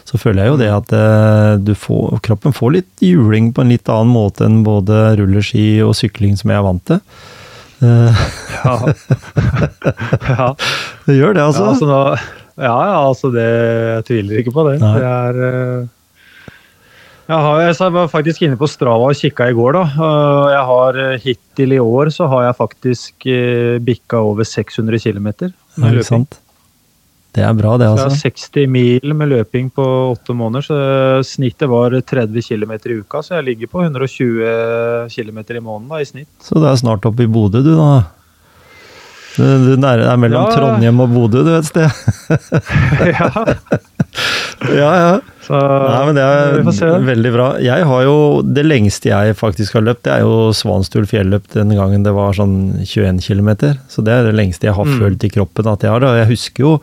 [0.05, 3.73] så føler jeg jo det at eh, du får, kroppen får litt juling på en
[3.73, 7.01] litt annen måte enn både rulleski og sykling som jeg er vant til.
[7.81, 8.21] Eh,
[8.63, 8.75] Ja.
[10.37, 10.47] ja.
[11.09, 11.65] det gjør det, altså.
[11.65, 11.99] Ja, altså nå,
[12.61, 14.77] ja, ja, altså det Jeg tviler ikke på det.
[14.85, 14.93] Nei.
[15.01, 15.91] Det er eh,
[17.23, 17.39] jeg,
[17.79, 19.77] har, var faktisk inne på Strava og kikka i går.
[19.77, 19.83] da.
[20.51, 25.29] Jeg har eh, Hittil i år så har jeg faktisk eh, bikka over 600 km
[25.31, 26.09] ikke løping.
[26.09, 26.39] sant?
[27.33, 28.33] Det er bra, det, Så jeg har altså.
[28.61, 30.75] 60 mil med løping på åtte måneder, så
[31.25, 33.23] snittet var 30 km i uka.
[33.25, 36.29] Så jeg ligger på 120 km i måneden da, i snitt.
[36.43, 38.03] Så du er snart oppe i Bodø, du, da.
[39.33, 40.53] Du, du er mellom Ja.
[40.53, 41.89] Trondheim og Bodø, du et sted.
[43.15, 43.31] ja,
[44.69, 45.13] ja, ja.
[45.43, 47.47] så Nei, men det er veldig bra.
[47.63, 51.73] Jeg har jo Det lengste jeg faktisk har løpt, det er jo Svanstul fjelløp den
[51.75, 53.49] gangen det var sånn 21 km.
[53.91, 54.99] Så det er det lengste jeg har Mm.
[55.01, 56.03] følt i kroppen at jeg har.
[56.03, 56.73] Og jeg husker jo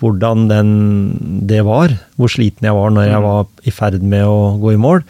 [0.00, 0.68] hvordan den,
[1.50, 1.88] det var.
[2.16, 3.22] Hvor sliten jeg var når jeg Mm.
[3.28, 5.02] var i ferd med å gå i mål.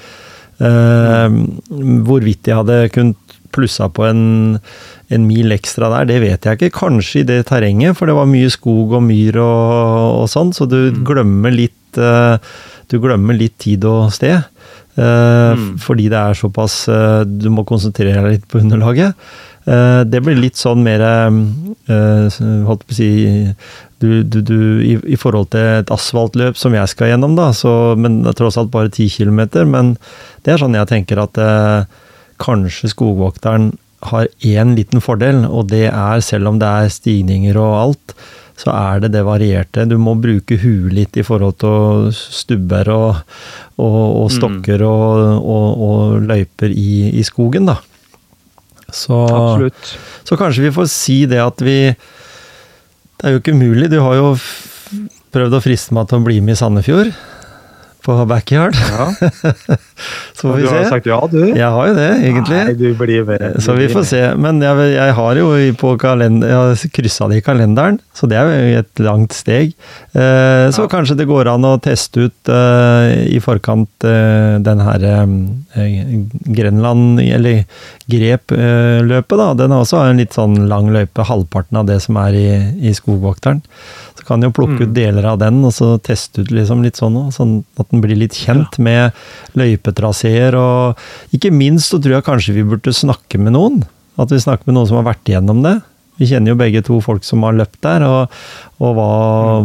[0.61, 1.28] Uh,
[2.02, 3.16] hvorvidt jeg hadde kunnet
[3.58, 4.22] plussa på en,
[5.10, 6.72] en mil ekstra der, det vet jeg ikke.
[6.78, 10.66] Kanskje i det terrenget, for det var mye skog og myr og, og sånn, så
[10.70, 12.38] du glemmer litt eh,
[12.88, 14.38] Du glemmer litt tid og sted.
[14.38, 14.44] eh,
[14.98, 15.76] Mm.
[15.78, 19.14] Fordi det er såpass eh, Du må konsentrere deg litt på underlaget.
[19.68, 21.02] Det blir litt sånn mer
[21.88, 23.08] Holdt på å si
[24.00, 27.72] du, du, du, i, I forhold til et asfaltløp som jeg skal gjennom, da, så,
[27.98, 29.40] men tross alt bare 10 km.
[29.68, 29.94] Men
[30.46, 31.82] det er sånn jeg tenker at eh,
[32.42, 33.72] kanskje skogvokteren
[34.09, 38.14] har én liten fordel, og det er, selv om det er stigninger og alt,
[38.59, 39.87] så er det det varierte.
[39.87, 43.20] Du må bruke huet litt i forhold til stubber og,
[43.79, 47.79] og, og stokker og, og, og løyper i, i skogen, da.
[48.88, 49.18] Så,
[50.24, 53.90] så kanskje vi får si det at vi Det er jo ikke umulig.
[53.92, 54.31] Du har jo
[55.35, 57.11] prøvd å friste meg til å bli med i Sandefjord.
[58.04, 58.74] På backyard.
[58.78, 59.06] Ja.
[60.38, 61.40] Så får Du har jo sagt ja, du?
[61.50, 62.58] Jeg har jo det, egentlig.
[62.68, 63.56] Nei, du blir med.
[63.64, 64.20] Så vi får se.
[64.38, 65.48] Men jeg, jeg har jo
[65.80, 69.74] på kalender, jeg har kryssa det i kalenderen, så det er jo et langt steg.
[70.14, 70.90] Eh, så Ja.
[70.92, 76.22] kanskje det går an å teste ut eh, i forkant eh, den her eh,
[76.54, 77.64] Grenland, eller
[78.08, 79.48] Grep-løpet, da.
[79.58, 82.46] Den har også en litt sånn lang løype, halvparten av det som er i,
[82.88, 83.61] i Skogvokteren.
[84.18, 84.94] Så kan jo plukke ut Mm.
[84.96, 87.28] deler av den, og så teste ut liksom litt sånn òg.
[87.34, 89.16] sånn at den blir litt kjent med
[89.58, 90.56] løypetraseer.
[90.58, 93.82] Og ikke minst så tror jeg kanskje vi burde snakke med noen.
[94.18, 95.78] At vi snakker med noen som har vært igjennom det.
[96.18, 98.32] Vi kjenner jo begge to folk som har løpt der, og,
[98.82, 99.11] og hva,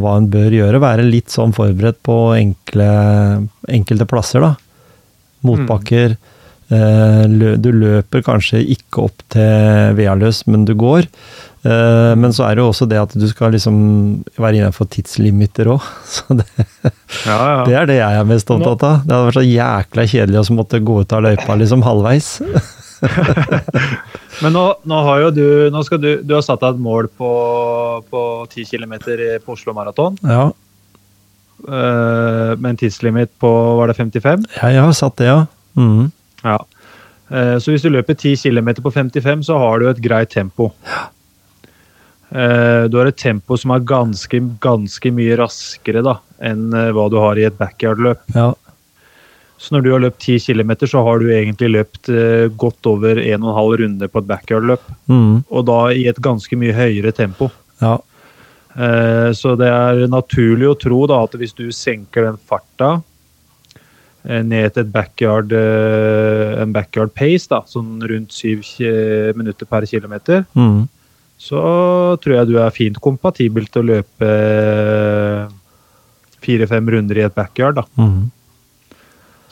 [0.01, 0.81] hva en bør gjøre.
[0.83, 2.89] Være litt sånn forberedt på enkle,
[3.73, 4.53] enkelte plasser, da.
[5.47, 6.13] Motbakker.
[6.13, 6.29] Mm.
[7.61, 11.09] Du løper kanskje ikke opp til Vealøs, men du går.
[11.63, 13.77] Eh, Men så er det jo også det at du skal liksom
[14.35, 15.85] være innenfor tidslimiter òg.
[16.15, 16.47] Så det,
[17.23, 17.63] Ja, ja.
[17.67, 19.03] det er det jeg er mest opptatt av.
[19.05, 22.33] Det hadde vært så jækla kjedelig å måtte gå ut av løypa liksom halvveis.
[24.43, 27.07] Men nå, nå har jo du nå skal du, du har satt deg et mål
[27.19, 27.29] på,
[28.11, 28.21] på
[28.51, 28.93] 10 km
[29.45, 30.17] på Oslo Maraton.
[30.25, 30.49] Ja,
[31.67, 34.45] eh, med en tidslimit på var det 55?
[34.59, 35.45] Ja, jeg har satt det, ja.
[35.79, 36.09] Mm.
[36.43, 36.57] Ja.
[37.29, 40.71] Eh, Så hvis du løper 10 km på 55, så har du et greit tempo.
[40.87, 41.09] Eh,
[42.33, 47.19] Du har et tempo som er ganske, ganske mye raskere da, enn eh, hva du
[47.21, 48.23] har i et backyard-løp.
[48.35, 48.51] ja.
[49.63, 53.15] Så når du har løpt 10 km, så har du egentlig løpt eh, godt over
[53.21, 54.89] 1,5 runde på et backyard-løp.
[55.07, 55.37] Mhm.
[55.55, 57.47] Og da i et ganske mye høyere tempo.
[57.79, 57.93] ja.
[58.75, 63.03] Eh, Så det er naturlig å tro da at hvis du senker den farta
[64.25, 69.85] eh, ned til et backyard, eh, en backyard pace, da, sånn rundt 7 minutter per
[69.85, 70.89] kilometer, Mhm.
[71.43, 71.61] Så
[72.23, 75.51] tror jeg du er fint kompatibel til å løpe eh,
[76.43, 77.81] fire-fem runder i et backyard.
[77.81, 77.85] da.
[77.99, 78.31] Mhm.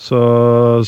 [0.02, 0.18] Så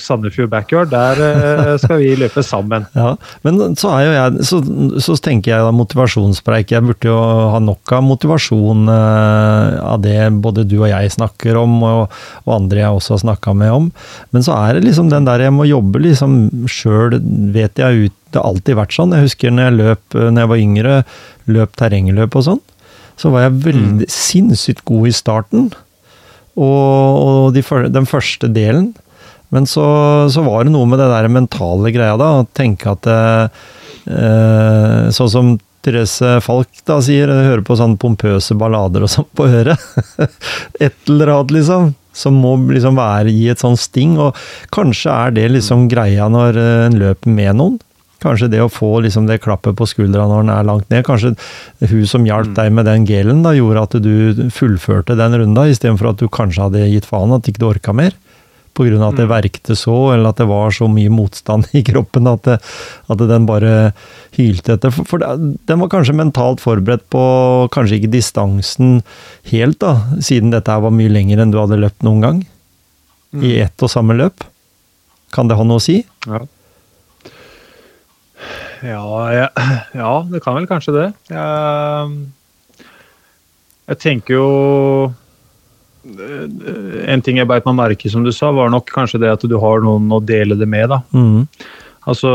[0.01, 2.87] Sandefjord backyard, der eh, skal vi løpe sammen.
[2.97, 3.11] Ja,
[3.45, 4.57] men så jeg Så,
[5.05, 6.73] så tenker jeg da motivasjonspreik.
[6.73, 7.19] Jeg burde jo
[7.53, 12.55] ha nok av motivasjon eh, av det både du og jeg snakker om, og, og
[12.55, 13.87] andre jeg også har snakka med om.
[14.33, 17.19] Men så er det liksom den der jeg må jobbe liksom sjøl,
[17.53, 19.13] vet jeg ut Det har alltid vært sånn.
[19.13, 20.99] Jeg husker når jeg løp når jeg var yngre,
[21.53, 22.63] løp terrengløp og sånn.
[23.21, 25.67] Så var jeg veldig sinnssykt god i starten.
[26.59, 27.63] Og, de,
[27.93, 28.91] den første delen.
[29.53, 29.85] Men så,
[30.33, 32.29] så var det noe med det der mentale greia, da.
[32.41, 33.47] Å tenke at eh,
[35.13, 39.47] Sånn som Therese Falk da sier, jeg hører på sånne pompøse ballader og sånn på
[39.51, 39.79] øret.
[40.83, 41.91] Et eller annet, liksom.
[42.13, 44.15] Som må liksom være i et sånt sting.
[44.21, 44.37] Og
[44.73, 47.81] kanskje er det liksom greia når eh, en løper med noen.
[48.23, 51.03] Kanskje det å få liksom det klappet på skuldra når den er langt ned.
[51.07, 51.33] Kanskje
[51.91, 56.13] hun som hjalp deg med den gelen, da, gjorde at du fullførte den runda, istedenfor
[56.13, 58.15] at du kanskje hadde gitt faen at ikke du orka mer.
[58.73, 62.47] Av at det verkte så, eller at det var så mye motstand i kroppen at,
[62.47, 62.55] det,
[63.05, 63.91] at den bare
[64.33, 64.89] hylte etter.
[64.89, 65.29] For, for det,
[65.69, 67.21] den var kanskje mentalt forberedt på
[67.75, 69.03] kanskje ikke distansen
[69.51, 72.41] helt, da, siden dette her var mye lenger enn du hadde løpt noen gang.
[73.33, 74.41] I ett og samme løp.
[75.33, 75.99] Kan det ha noe å si?
[76.25, 76.41] Ja.
[78.83, 79.49] Ja, jeg,
[80.03, 81.09] ja, det kan vel kanskje det.
[81.31, 82.15] Jeg,
[83.89, 84.47] jeg tenker jo
[86.03, 89.55] En ting jeg beit meg merke som du sa, var nok kanskje det at du
[89.61, 90.91] har noen å dele det med.
[90.91, 90.99] da.
[91.15, 91.45] Mm.
[92.11, 92.31] Altså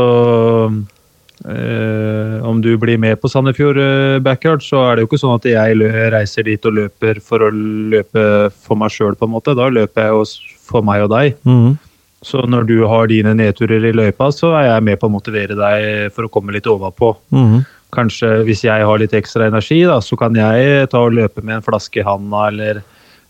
[1.45, 5.37] eh, Om du blir med på Sandefjord eh, backyard, så er det jo ikke sånn
[5.37, 5.77] at jeg
[6.15, 8.23] reiser dit og løper for å løpe
[8.57, 9.53] for meg sjøl, på en måte.
[9.53, 10.25] Da løper jeg jo
[10.69, 11.37] for meg og deg.
[11.45, 11.77] Mhm.
[12.21, 15.55] Så når du har dine nedturer i løypa, så er jeg med på å motivere
[15.55, 17.15] deg for å komme litt overpå.
[17.31, 17.65] Mhm.
[17.95, 21.55] Kanskje hvis jeg har litt ekstra energi, da, så kan jeg ta og løpe med
[21.55, 22.83] en flaske i handa eller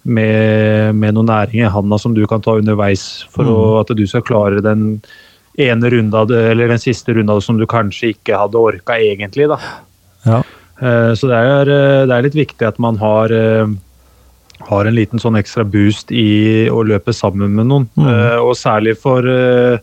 [0.03, 4.05] med, med noe næring i handa som du kan ta underveis for å, at du
[4.07, 4.99] skal klare den
[5.59, 9.47] ene runda, eller den siste runda som du kanskje ikke hadde orka egentlig.
[9.51, 9.59] da.
[10.25, 10.41] Ja.
[10.81, 13.67] Eh, Så det er, eh, det er litt viktig at man har, eh,
[14.69, 17.87] har en liten sånn ekstra boost i å løpe sammen med noen.
[17.97, 18.05] Mm.
[18.05, 19.79] Uh, Og særlig for, uh,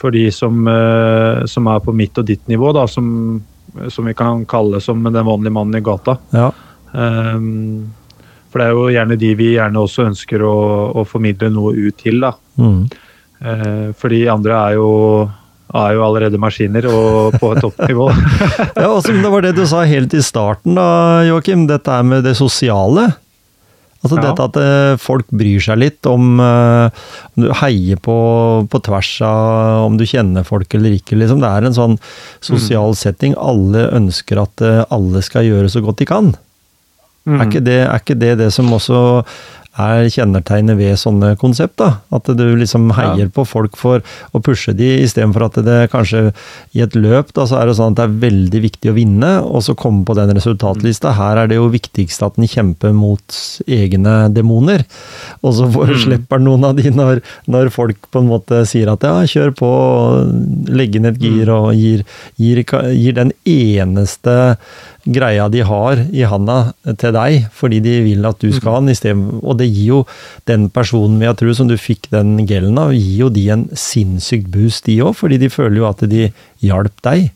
[0.00, 3.38] for de som, uh, som er på mitt og ditt nivå, da, som,
[3.92, 6.18] som vi kan kalle som den vanlige mannen i gata.
[6.34, 6.50] ja.
[6.96, 7.92] Um,
[8.50, 10.52] For det er jo gjerne de vi gjerne også ønsker å,
[10.96, 12.22] å formidle noe ut til.
[12.22, 12.30] da.
[12.56, 12.86] Mm.
[14.00, 14.86] For de andre er jo,
[15.76, 18.06] er jo allerede maskiner og på et toppnivå.
[18.80, 20.86] Ja, altså, men det var det du sa helt i starten da,
[21.28, 21.66] Joakim.
[21.68, 23.10] Dette med det sosiale.
[24.06, 24.24] Altså Ja.
[24.30, 26.88] dette at eh, folk bryr seg litt om eh,
[27.36, 28.16] om du heier på,
[28.70, 31.18] på tvers av om du kjenner folk eller ikke.
[31.20, 31.42] Liksom.
[31.44, 31.98] Det er en sånn
[32.40, 33.34] sosial setting.
[33.36, 36.32] Alle ønsker at eh, alle skal gjøre så godt de kan.
[37.26, 38.98] Er, ikke det, er ikke det det som også
[39.78, 41.76] er kjennetegnet ved sånne konsept.
[41.76, 43.32] da, At du liksom heier Ja.
[43.32, 44.00] på folk for
[44.34, 46.32] å pushe de, istedenfor at det kanskje
[46.74, 49.32] i et løp da, så er det sånn at det er veldig viktig å vinne,
[49.44, 51.12] og så komme på den resultatlista.
[51.14, 53.36] Her er det jo viktigst at den kjemper mot
[53.66, 54.84] egne demoner.
[55.42, 59.02] Og så får, slipper noen av de når, når folk på en måte sier at
[59.02, 59.70] ja, kjør på,
[60.68, 62.04] legge ned et gir og gir,
[62.40, 62.62] gir,
[62.96, 64.56] gir den eneste
[65.06, 68.90] greia de har i handa til deg, fordi de vil at du skal ha den.
[68.90, 70.00] i Og det gir jo
[70.50, 74.50] den personen jeg tror, som du fikk den gelen av, gir jo de en sinnssykt
[74.52, 76.30] boost, de òg, fordi de føler jo at de
[76.64, 77.30] hjalp deg.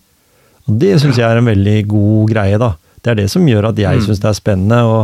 [0.68, 2.74] Og det syns jeg er en veldig god greie, da.
[3.00, 4.96] Det er det som gjør at jeg syns det er spennende å,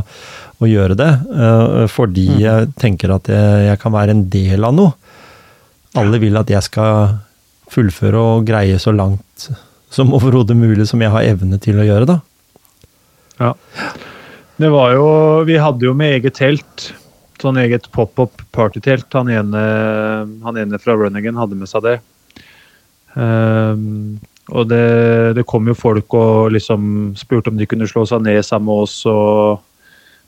[0.60, 1.12] å gjøre det.
[1.32, 4.92] Uh, fordi jeg tenker at jeg, jeg kan være en del av noe.
[5.96, 7.16] Alle vil at jeg skal
[7.72, 9.48] fullføre og greie så langt
[9.92, 12.20] som overhodet mulig som jeg har evne til å gjøre, da.
[13.40, 13.52] Ja.
[14.56, 15.08] Det var jo
[15.44, 16.90] Vi hadde jo med eget telt.
[17.40, 19.12] Sånn eget pop-up partytelt.
[19.12, 21.98] Han han ene fra Runningen hadde med seg det.
[23.16, 24.18] Um,
[24.52, 28.44] og det, det kom jo folk og liksom spurte om de kunne slå seg ned
[28.46, 29.00] sammen med oss.
[29.10, 29.62] Og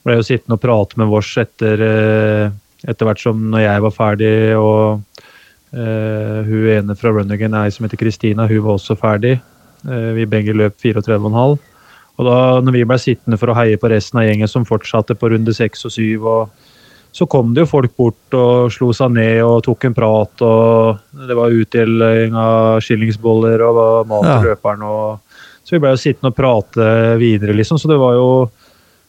[0.06, 2.50] ble jo sittende og prate med oss etter, eh,
[2.88, 4.34] etter hvert som når jeg var ferdig.
[4.58, 5.22] Og
[5.76, 9.36] uh, hun ene fra Runningen, ei som heter Kristina, hun var også ferdig.
[9.86, 11.58] Uh, vi begge løp 34,5.
[12.18, 15.14] Og da når vi ble sittende for å heie på resten av gjengen som fortsatte
[15.18, 16.26] på runde seks og syv,
[17.14, 20.98] så kom det jo folk bort og slo seg ned og tok en prat, og
[21.28, 24.54] det var utdeling av skillingsboller og mat til Ja.
[24.54, 24.82] løperen.
[24.82, 25.20] Og,
[25.64, 27.78] så vi ble jo sittende og prate videre, liksom.
[27.78, 28.50] Så det var jo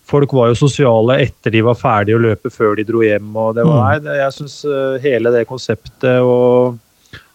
[0.09, 3.27] Folk var jo sosiale etter de var ferdige å løpe, før de dro hjem.
[3.37, 4.03] og det var, Mm.
[4.05, 6.79] nei, Jeg syns hele det konseptet og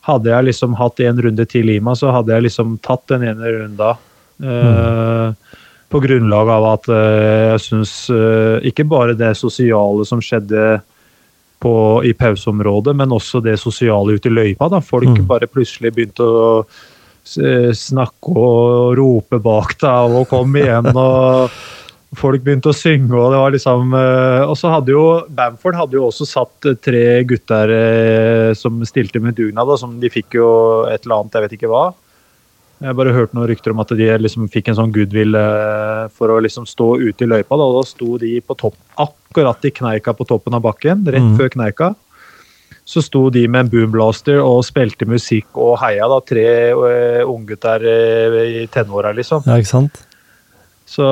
[0.03, 3.23] Hadde jeg liksom hatt en runde til i meg, så hadde jeg liksom tatt den
[3.23, 3.97] ene runda.
[4.43, 5.33] Eh,
[5.95, 10.81] på grunnlag av at eh, jeg syns eh, ikke bare det sosiale som skjedde
[11.63, 14.69] på, i pauseområdet, men også det sosiale ute i løypa.
[14.73, 14.83] Da.
[14.85, 15.29] Folk Mm.
[15.31, 16.67] bare plutselig begynte å
[17.25, 20.93] snakke og rope bak deg og 'kom igjen'.
[21.07, 21.51] og
[22.19, 25.05] Folk begynte å synge, og det var liksom eh, Og så hadde jo
[25.35, 30.11] Bamford hadde jo også satt eh, tre gutter eh, som stilte med dugnad, som de
[30.13, 30.49] fikk jo
[30.91, 31.85] et eller annet, jeg vet ikke hva.
[32.83, 36.07] Jeg har bare hørt noen rykter om at de liksom fikk en sånn goodwill eh,
[36.13, 37.57] for å liksom stå ute i løypa.
[37.57, 41.23] Da, og da sto de på topp, akkurat i kneika på toppen av bakken, rett
[41.23, 41.37] Mm.
[41.39, 41.95] før kneika.
[42.85, 46.45] Så sto de med en boomblaster og spilte musikk og heia, da, tre
[46.77, 49.47] uh, unggutter uh, i tenåra, liksom.
[49.47, 50.03] Ja, ikke sant?
[50.87, 51.05] Så,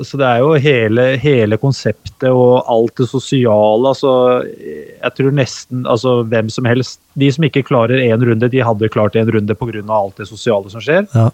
[0.00, 3.90] så det er jo hele, hele konseptet og alt det sosiale.
[3.90, 4.12] Altså,
[4.48, 8.88] jeg tror nesten altså, hvem som helst De som ikke klarer én runde, de hadde
[8.90, 9.82] klart én runde pga.
[9.92, 11.04] alt det sosiale som skjer.
[11.14, 11.28] Ja.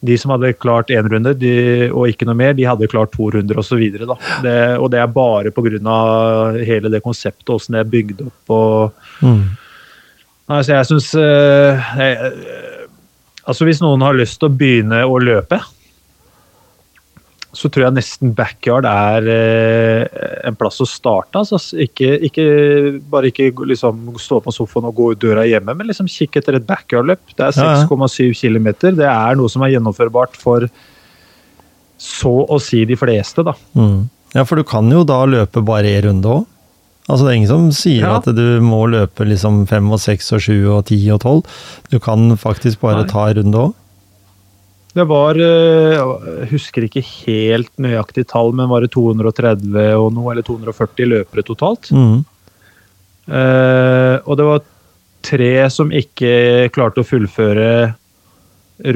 [0.00, 3.28] De som hadde klart én runde de, og ikke noe mer, de hadde klart to
[3.30, 3.82] runder osv.
[3.92, 6.56] Det, og det er bare pga.
[6.64, 8.42] hele det konseptet, åssen det er bygd opp.
[8.48, 9.42] og Mm.
[10.48, 11.14] Nei, så jeg syns
[13.44, 15.58] Altså, hvis noen har lyst til å begynne å løpe,
[17.52, 21.40] så tror jeg nesten backyard er eh, en plass å starte.
[21.40, 21.58] Altså.
[21.82, 22.44] Ikke, ikke,
[23.10, 26.60] bare ikke liksom stå på sofaen og gå ut døra hjemme, men liksom kikk etter
[26.60, 27.24] et backyard-løp.
[27.34, 27.88] Det er Ja, ja.
[27.90, 28.70] 6,7 km.
[29.00, 30.68] Det er noe som er gjennomførbart for
[32.00, 33.52] så å si de fleste, da.
[33.76, 34.08] Mm.
[34.36, 36.46] Ja, for du kan jo da løpe bare én runde òg.
[37.10, 38.16] Altså det er ingen som sier Ja.
[38.20, 41.44] at du må løpe liksom fem og seks og sju og ti og tolv.
[41.90, 43.10] Du kan faktisk bare Nei.
[43.10, 43.74] ta en runde òg.
[44.96, 50.32] Det var eh, Jeg husker ikke helt nøyaktig tall, men var det 230 og noe,
[50.32, 51.90] eller 240 løpere totalt?
[51.94, 52.24] Mm.
[53.30, 54.64] Eh, og det var
[55.22, 57.68] tre som ikke klarte å fullføre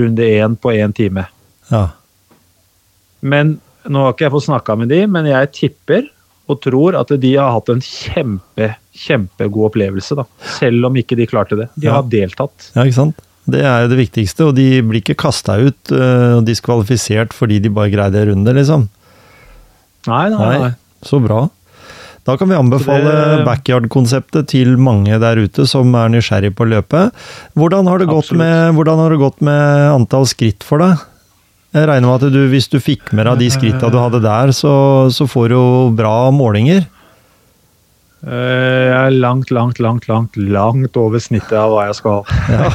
[0.00, 1.26] runde én på én time.
[1.70, 1.84] Ja.
[3.24, 6.08] Men nå har ikke jeg fått snakka med de, men jeg tipper
[6.50, 10.24] og tror at de har hatt en kjempe, kjempegod opplevelse, da.
[10.58, 11.68] Selv om ikke de klarte det.
[11.76, 11.94] De Ja.
[12.00, 12.70] har deltatt.
[12.74, 13.22] ja, ikke sant.
[13.50, 17.58] Det er jo det viktigste, og de blir ikke kasta ut og og diskvalifisert fordi
[17.60, 18.88] de bare greide en runde, liksom.
[20.08, 20.72] Nei, nei, Nei, nei.
[21.04, 21.44] så bra.
[22.24, 27.02] Da kan vi anbefale backyard-konseptet til mange der ute som er nysgjerrig på å løpe.
[27.52, 31.02] Hvordan har, det gått med, hvordan har det gått med antall skritt for deg?
[31.74, 34.54] Jeg regner med at du, hvis du fikk med deg de skritta du hadde der,
[34.56, 34.72] så,
[35.12, 35.66] så får du jo
[35.98, 36.86] bra målinger.
[38.24, 42.70] Eh, Jeg er langt, langt, langt, langt, langt over snittet av hva jeg skal ha.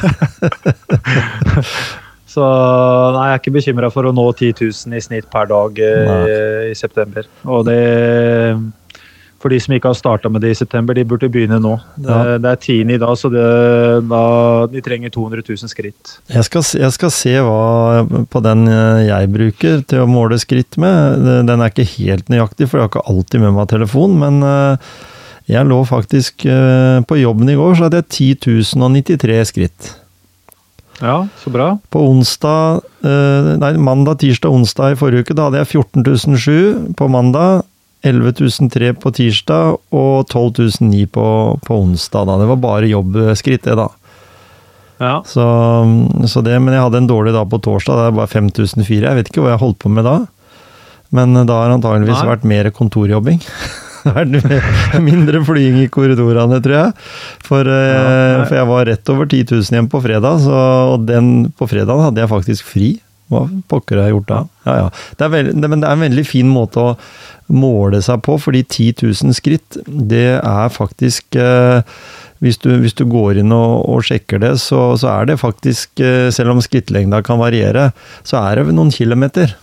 [2.30, 5.80] Så nei, jeg er ikke bekymra for å nå 10 000 i snitt per dag
[5.82, 5.88] i,
[6.70, 7.26] i september.
[7.50, 7.80] Og det
[9.40, 11.72] For de som ikke har starta med det i september, de burde begynne nå.
[11.96, 12.36] Det, Ja.
[12.38, 12.92] det er 10.
[12.94, 13.44] i dag, så det,
[14.06, 14.22] da,
[14.70, 16.12] de trenger 200 000 skritt.
[16.30, 20.76] Jeg skal, jeg skal se hva på den eh, jeg bruker til å måle skritt
[20.78, 21.24] med.
[21.48, 24.92] Den er ikke helt nøyaktig, for jeg har ikke alltid med meg telefon, men eh,
[25.50, 29.90] Jeg lå faktisk eh, På jobben i går så hadde jeg 10 093 skritt.
[31.00, 31.72] Ja, så bra.
[31.92, 37.10] På onsdag eh, Nei, mandag, tirsdag, onsdag i forrige uke, da hadde jeg 14.007 på
[37.12, 37.64] mandag.
[38.00, 41.24] 11.003 på tirsdag og 12.009 på,
[41.66, 42.30] på onsdag.
[42.30, 42.38] da.
[42.40, 43.90] Det var bare jobbskritt, det, da.
[45.00, 45.18] Ja.
[45.28, 45.44] Så,
[46.28, 48.00] så det, Men jeg hadde en dårlig dag på torsdag.
[48.00, 49.02] Det er bare 5004.
[49.04, 50.16] Jeg vet ikke hva jeg holdt på med da.
[51.12, 52.32] Men da har antageligvis Nei.
[52.32, 53.44] vært mer kontorjobbing.
[54.04, 54.64] Det vært
[55.10, 57.06] mindre flying i korridorene, tror jeg.
[57.46, 61.06] For, eh, Ja, for jeg var rett over 10 000 hjem på fredag, så, og
[61.08, 62.90] den på fredag hadde jeg faktisk fri.
[63.30, 64.38] Hva pokker har jeg gjort da?
[64.66, 64.88] Ja, ja.
[65.20, 66.96] Det veld, det, men det er en veldig fin måte å
[67.54, 71.86] måle seg på, fordi 10 000 skritt, det er faktisk eh,
[72.40, 75.92] hvis du, hvis du går inn og, og sjekker det, så, så er det faktisk,
[76.02, 77.90] eh, selv om skrittlengda kan variere,
[78.26, 79.54] så er det noen kilometer.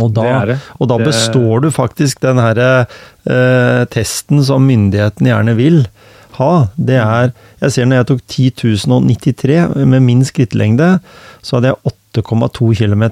[0.00, 0.58] Og da, Det det.
[0.80, 5.84] Og da består du faktisk den her eh, testen som myndigheten gjerne vil
[6.38, 6.68] ha.
[6.76, 7.32] Det er
[7.62, 10.98] Jeg ser når jeg tok 10.093 med min skrittlengde,
[11.42, 13.04] så hadde jeg 8,2 km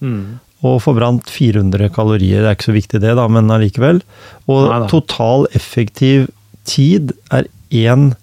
[0.00, 0.38] Mm.
[0.64, 2.40] og forbrant 400 kalorier.
[2.40, 4.00] Det er ikke så viktig det, da, men allikevel.
[4.48, 6.30] Og Nei total effektiv
[6.64, 8.14] tid er 1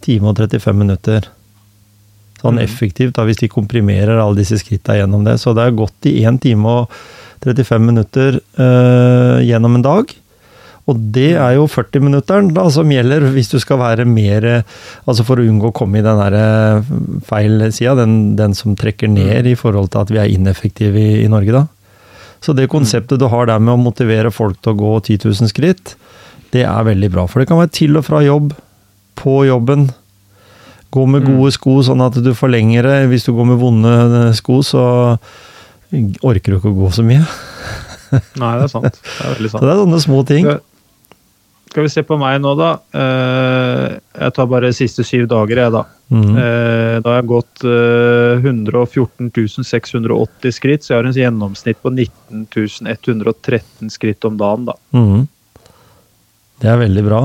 [0.00, 1.28] time og 35 minutter.
[2.40, 2.64] Sånn Mhm.
[2.64, 5.38] effektivt, da, hvis de komprimerer alle disse skrittene gjennom det.
[5.40, 6.88] Så det er gått i 1 time og
[7.44, 10.14] 35 minutter øh, gjennom en dag.
[10.88, 14.64] Og det er jo 40-minutteren da, som gjelder hvis du skal være mer
[15.06, 16.88] Altså for å unngå å komme i den der eh,
[17.28, 21.22] feil sida, den, den som trekker ned i forhold til at vi er ineffektive i,
[21.24, 21.66] i Norge, da.
[22.40, 25.52] Så det konseptet du har der med å motivere folk til å gå 10 000
[25.52, 25.94] skritt,
[26.56, 27.26] det er veldig bra.
[27.28, 28.54] For det kan være til og fra jobb,
[29.20, 29.90] på jobben.
[30.90, 32.96] Gå med gode sko sånn at du forlenger det.
[33.12, 34.82] Hvis du går med vonde sko, så
[36.26, 37.22] orker du ikke å gå så mye.
[38.40, 38.98] Nei, det er sant.
[38.98, 39.62] Det er veldig Så sant.
[39.68, 40.48] det er sånne små ting.
[40.50, 40.66] Skal-
[41.86, 42.72] vi se på meg nå, da.
[42.98, 45.84] Eh, Jeg tar bare de siste syv dager, jeg, da.
[46.10, 46.32] Mhm.
[46.42, 49.30] Eh, Da har jeg gått eh, 114
[49.62, 52.48] 680 skritt, så jeg har en gjennomsnitt på 19
[52.90, 54.74] 113 skritt om dagen, da.
[54.92, 55.28] Mm.
[56.60, 57.20] Det er veldig bra.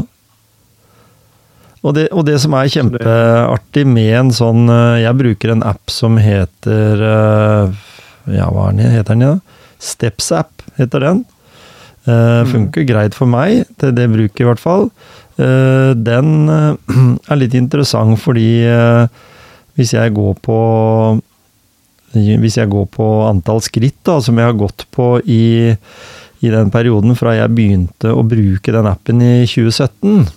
[1.85, 5.93] Og det, og det som er kjempeartig med en sånn eh, Jeg bruker en app
[5.93, 7.75] som heter eh,
[8.33, 9.25] Ja, hva den, heter den?
[9.27, 9.63] Ja?
[9.81, 11.25] Steps app heter den.
[12.05, 14.83] Uh, funker greit for meg, til det bruket i hvert fall.
[15.39, 16.49] Uh, den
[17.31, 19.09] er litt interessant fordi uh,
[19.75, 20.59] hvis jeg går på
[22.15, 25.73] hvis jeg går på antall skritt da, som jeg har gått på i,
[26.39, 30.29] i den perioden fra jeg begynte å bruke den appen i 2017,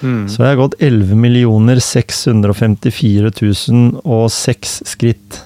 [0.00, 5.40] så har jeg gått 11 654 006 skritt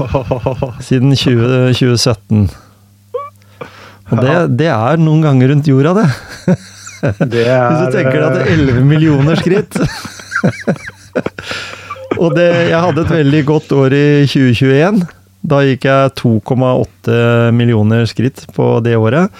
[0.86, 2.48] siden 20, 2017.
[4.12, 6.08] Og det, det er noen ganger rundt jorda, det.
[7.30, 9.78] Det Hvis du tenker deg at det er 11 millioner skritt.
[12.22, 15.00] Og det, jeg hadde et veldig godt år i 2021.
[15.44, 17.16] Da gikk jeg 2,8
[17.56, 19.32] millioner skritt på det året.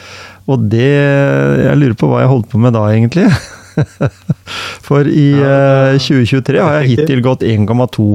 [0.51, 3.29] Og det Jeg lurer på hva jeg holdt på med da, egentlig.
[4.87, 8.09] For i eh, 2023 har jeg hittil gått 1,2.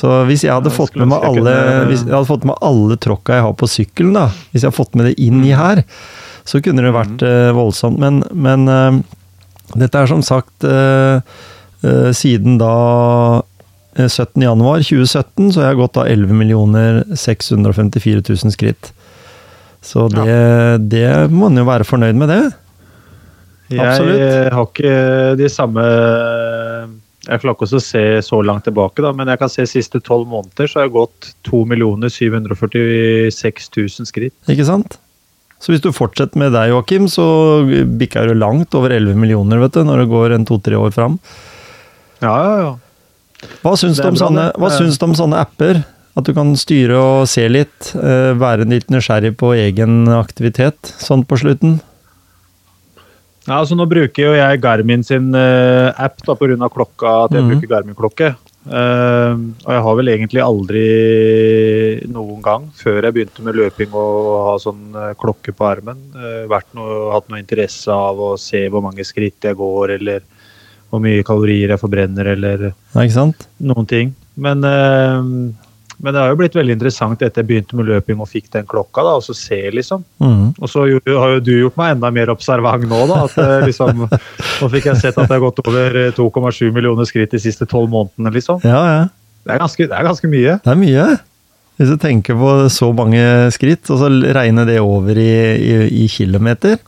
[0.00, 1.54] Så hvis jeg hadde Ja, fått med meg alle,
[1.90, 4.78] hvis jeg hadde fått med alle tråkka jeg har på sykkelen, da, hvis jeg hadde
[4.78, 5.82] fått med det inn i her,
[6.46, 8.00] så kunne det vært eh, voldsomt.
[8.00, 9.00] Men, men uh,
[9.78, 11.20] dette er som sagt uh,
[12.16, 13.42] siden da
[13.96, 14.40] eh, 17.
[14.42, 18.92] januar 2017, så har jeg gått da 11 654 000 skritt.
[19.80, 20.32] Så det,
[20.92, 22.42] det må man jo være fornøyd med, det.
[23.78, 24.18] Absolutt.
[24.18, 24.94] Jeg har ikke
[25.38, 25.82] de samme
[27.28, 30.26] Jeg klarer ikke å se så langt tilbake, da, men jeg kan se siste tolv
[30.30, 31.62] måneder så har jeg gått 2
[32.08, 34.34] 746 000 skritt.
[34.50, 34.98] Ikke sant?
[35.60, 37.24] Så hvis du fortsetter med deg, Joakim, så
[38.00, 41.18] bikker du langt over 11 millioner, vet du, når det går en to-tre år fram.
[42.24, 42.72] Ja, ja, ja.
[43.60, 44.16] Hva syns du om,
[45.10, 45.82] om sånne apper?
[46.18, 51.22] At du kan styre og se litt, eh, være litt nysgjerrig på egen aktivitet sånn
[51.28, 51.78] på slutten?
[53.50, 56.68] Ja, altså Nå bruker jo jeg Garmin sin uh, app da pga.
[56.70, 57.48] klokka, at jeg mm.
[57.50, 58.28] bruker Garmin-klokke.
[58.60, 59.34] Uh,
[59.64, 60.82] og jeg har vel egentlig aldri
[62.12, 66.46] noen gang, før jeg begynte med løping og ha sånn uh, klokke på armen, uh,
[66.78, 70.22] noe, hatt noe interesse av å se hvor mange skritt jeg går, eller
[70.92, 74.14] hvor mye kalorier jeg forbrenner, eller noen ting.
[74.40, 74.62] Men,
[76.00, 78.68] men det har jo blitt veldig interessant etter jeg begynte med løping og fikk den
[78.68, 80.02] klokka, da, og så se, liksom.
[80.22, 80.52] Mm.
[80.56, 83.22] Og så har jo du gjort meg enda mer observant nå, da.
[83.26, 84.06] At eh, liksom,
[84.60, 87.68] nå fikk jeg sett at jeg har gått over eh, 2,7 millioner skritt de siste
[87.68, 88.62] tolv månedene, liksom.
[88.64, 89.02] Ja, ja.
[89.44, 90.56] Det er ganske, det er ganske mye.
[90.64, 91.06] Det er mye.
[91.80, 93.22] Hvis du tenker på så mange
[93.56, 96.80] skritt, og så regne det over i, i, i kilometer.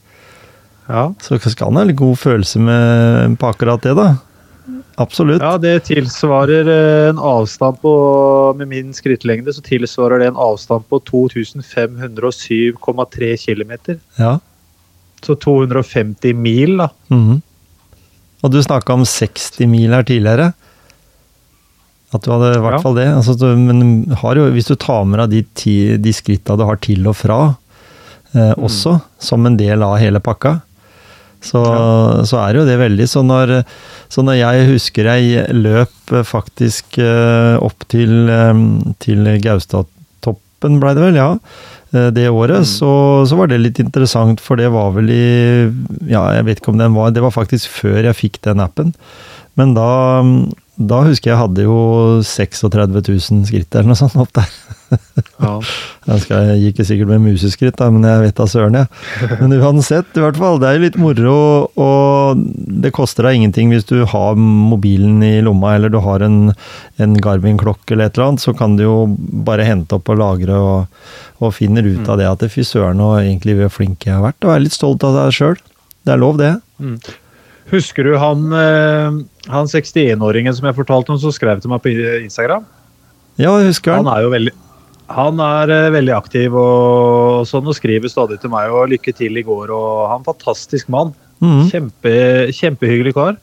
[0.89, 1.07] Ja.
[1.25, 4.11] Så skal han ha litt god følelse med, på akkurat det, da.
[5.03, 5.43] Absolutt.
[5.43, 7.93] ja, det tilsvarer eh, en avstand på
[8.59, 13.73] Med min skrittlengde så tilsvarer det en avstand på 2507,3 km.
[14.19, 14.37] Ja.
[15.23, 16.89] Så 250 mil, da.
[17.13, 17.41] Mhm.
[18.43, 20.49] Og du snakka om 60 mil her tidligere.
[22.13, 22.81] At du hadde i hvert Ja.
[22.83, 23.07] fall det.
[23.09, 26.65] Altså, du, men har jo, hvis du tar med deg de, ti, de skritta du
[26.67, 27.55] har til og fra,
[28.35, 28.65] eh, Mm.
[28.65, 30.61] også, som en del av hele pakka,
[31.43, 31.63] så,
[32.29, 33.55] så er jo det veldig Så når,
[34.13, 38.63] så når jeg husker jeg løp faktisk eh, opp til, eh,
[39.03, 41.29] til Gaustatoppen, blei det vel, ja.
[41.93, 42.93] eh, Det året, så,
[43.29, 45.27] så var det litt interessant, for det var vel i
[46.11, 48.95] Ja, jeg vet ikke om den var Det var faktisk før jeg fikk den appen.
[49.59, 49.91] Men da,
[50.81, 51.75] da husker jeg hadde jo
[52.25, 54.49] 36 000 skritt eller noe sånt opp der.
[55.43, 55.59] Ja.
[56.03, 59.29] Jeg skal, jeg gikk jo sikkert med museskritt, da, men jeg vet da søren, jeg.
[59.39, 60.59] Men uansett, i hvert fall.
[60.59, 61.35] Det er jo litt moro,
[61.79, 62.41] og
[62.83, 66.51] det koster deg ingenting hvis du har mobilen i lomma, eller du har en,
[66.99, 68.97] en Garmin-klokke eller et eller annet, så kan du jo
[69.47, 71.07] bare hente opp og lagre, og,
[71.39, 74.43] og finner ut av det at fy søren, og egentlig hvor flink jeg har vært,
[74.43, 75.55] og er litt stolt av deg sjøl.
[76.03, 76.57] Det er lov, det.
[77.71, 81.95] Husker du han, eh, han 61-åringen som jeg fortalte om, som skrev til meg på
[82.23, 82.67] Instagram?
[83.41, 84.53] Ja, jeg husker Han Han er jo veldig
[85.13, 89.37] han er eh, veldig aktiv og sånn, og skriver stadig til meg og 'lykke til
[89.37, 89.73] i går'.
[89.75, 91.13] og Han er en fantastisk mann.
[91.43, 91.69] Mm.
[91.69, 92.13] Kjempe,
[92.55, 93.37] kjempehyggelig kar.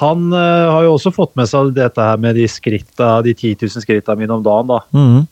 [0.00, 3.62] Han uh, har jo også fått med seg dette her med de skritta, de 10
[3.62, 4.66] 000 skritta mine om dagen.
[4.66, 4.80] da.
[4.90, 5.22] Mm.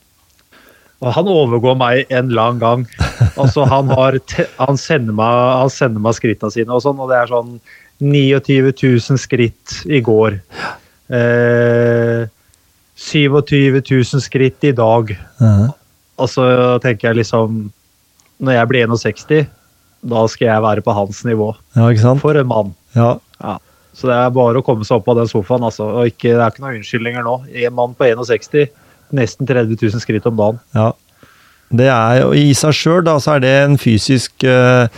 [1.02, 2.86] Og han overgår meg en lang gang.
[3.32, 7.30] Altså, han, han, sender meg, han sender meg skrittene sine, og sånn, og det er
[7.30, 7.54] sånn
[8.02, 10.38] 29 000 skritt i går.
[11.12, 12.28] Eh,
[12.98, 15.14] 27 000 skritt i dag.
[16.20, 16.44] Og så
[16.82, 17.70] tenker jeg liksom
[18.42, 19.46] Når jeg blir 61,
[20.02, 21.52] da skal jeg være på hans nivå.
[21.78, 22.14] Ja?
[22.18, 22.72] For en mann.
[22.96, 23.14] Ja.
[23.38, 23.58] Ja.
[23.94, 25.62] Så det er bare å komme seg opp av den sofaen.
[25.62, 25.86] Altså.
[25.86, 27.36] Og ikke, det er ikke noen unnskyldninger nå.
[27.68, 28.72] En mann på 61,
[29.14, 30.58] nesten 30 000 skritt om dagen.
[30.74, 30.90] Ja.
[31.72, 34.90] Det er jo I seg sjøl så er det en fysisk eh,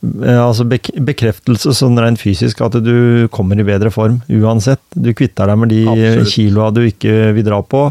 [0.00, 4.80] altså bekreftelse sånn rent fysisk at du kommer i bedre form uansett.
[4.96, 6.32] Du kvitter deg med de Absolutt.
[6.32, 7.90] kiloa du ikke vil dra på.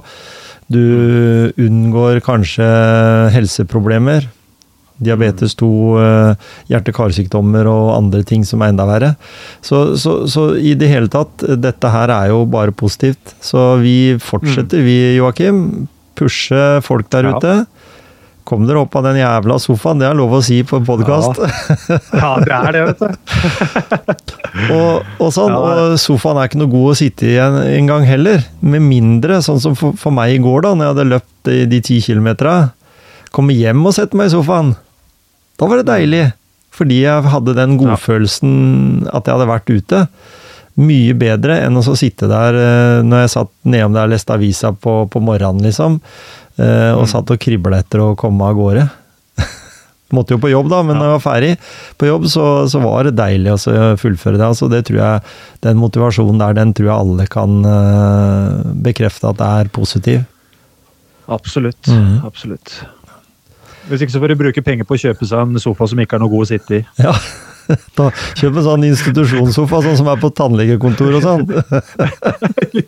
[0.70, 2.66] Du unngår kanskje
[3.34, 4.28] helseproblemer.
[5.00, 5.70] Diabetes 2,
[6.04, 9.14] eh, hjerte-karsykdommer og andre ting som er enda verre.
[9.64, 13.38] Så, så, så i det hele tatt, dette her er jo bare positivt.
[13.40, 15.88] Så vi fortsetter, vi, Joakim.
[16.20, 17.64] Pushe folk der Ja.
[18.50, 21.38] Kom dere opp av den jævla sofaen, det er lov å si på podkast.
[22.18, 23.84] Ja, det er det, vet du.
[24.76, 25.60] og, og sånn, Ja.
[25.92, 28.42] og sofaen er ikke noe god å sitte i en, en gang heller.
[28.66, 31.60] Med mindre, sånn som for, for meg i går, da, når jeg hadde løpt de,
[31.76, 32.56] de ti kilometera.
[33.36, 34.74] Komme hjem og sette meg i sofaen.
[35.62, 36.26] Da var det deilig.
[36.80, 38.52] Fordi jeg hadde den godfølelsen
[39.14, 40.04] at jeg hadde vært ute.
[40.80, 44.32] Mye bedre enn å så sitte der eh, når jeg satt nedom der og leste
[44.38, 45.98] avisa på, på morgenen, liksom.
[46.60, 48.86] Eh, Og satt og kribla etter å komme av gårde.
[50.16, 51.52] Måtte jo på jobb, da, men når jeg var ferdig
[52.02, 53.60] på jobb, så, så var det deilig å
[54.02, 54.48] fullføre det.
[54.48, 55.34] Altså, det tror jeg,
[55.66, 60.24] Den motivasjonen der, den tror jeg alle kan eh, bekrefte at det er positiv.
[61.30, 61.92] Absolutt.
[61.94, 62.24] Mhm.
[62.26, 62.80] Absolutt.
[63.90, 66.18] Hvis ikke så får de bruke penger på å kjøpe seg en sofa som ikke
[66.18, 66.82] er noe god å sitte i.
[67.02, 67.14] Ja,
[67.98, 68.10] da
[68.40, 71.44] Kjøp en sånn institusjonssofa, sånn som er på tannlegekontor og sånn.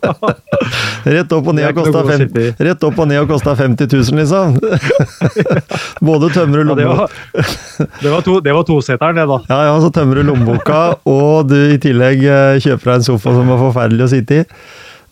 [2.38, 2.46] I.
[2.66, 4.58] rett opp og ned og kosta 50 000, liksom.
[6.08, 7.10] Både tømmer du Ja, det lommeboka var,
[8.02, 9.38] det var, to, det var toseteren, det, da.
[9.48, 13.34] ja, ja, så tømmer du lommeboka, og du i tillegg eh, kjøper deg en sofa
[13.36, 14.46] som er forferdelig å sitte i.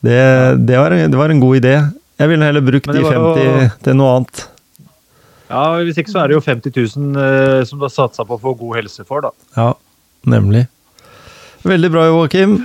[0.01, 0.21] Det,
[0.67, 1.75] det, var, det var en god idé.
[2.21, 4.47] Jeg ville heller brukt de 50 jo- til noe annet.
[5.51, 8.37] Ja, Hvis ikke så er det jo 50 000 eh, som du har satsa på
[8.39, 9.33] å få god helse for, da.
[9.57, 9.73] Ja,
[10.31, 10.67] nemlig.
[11.67, 12.61] Veldig bra, Joakim.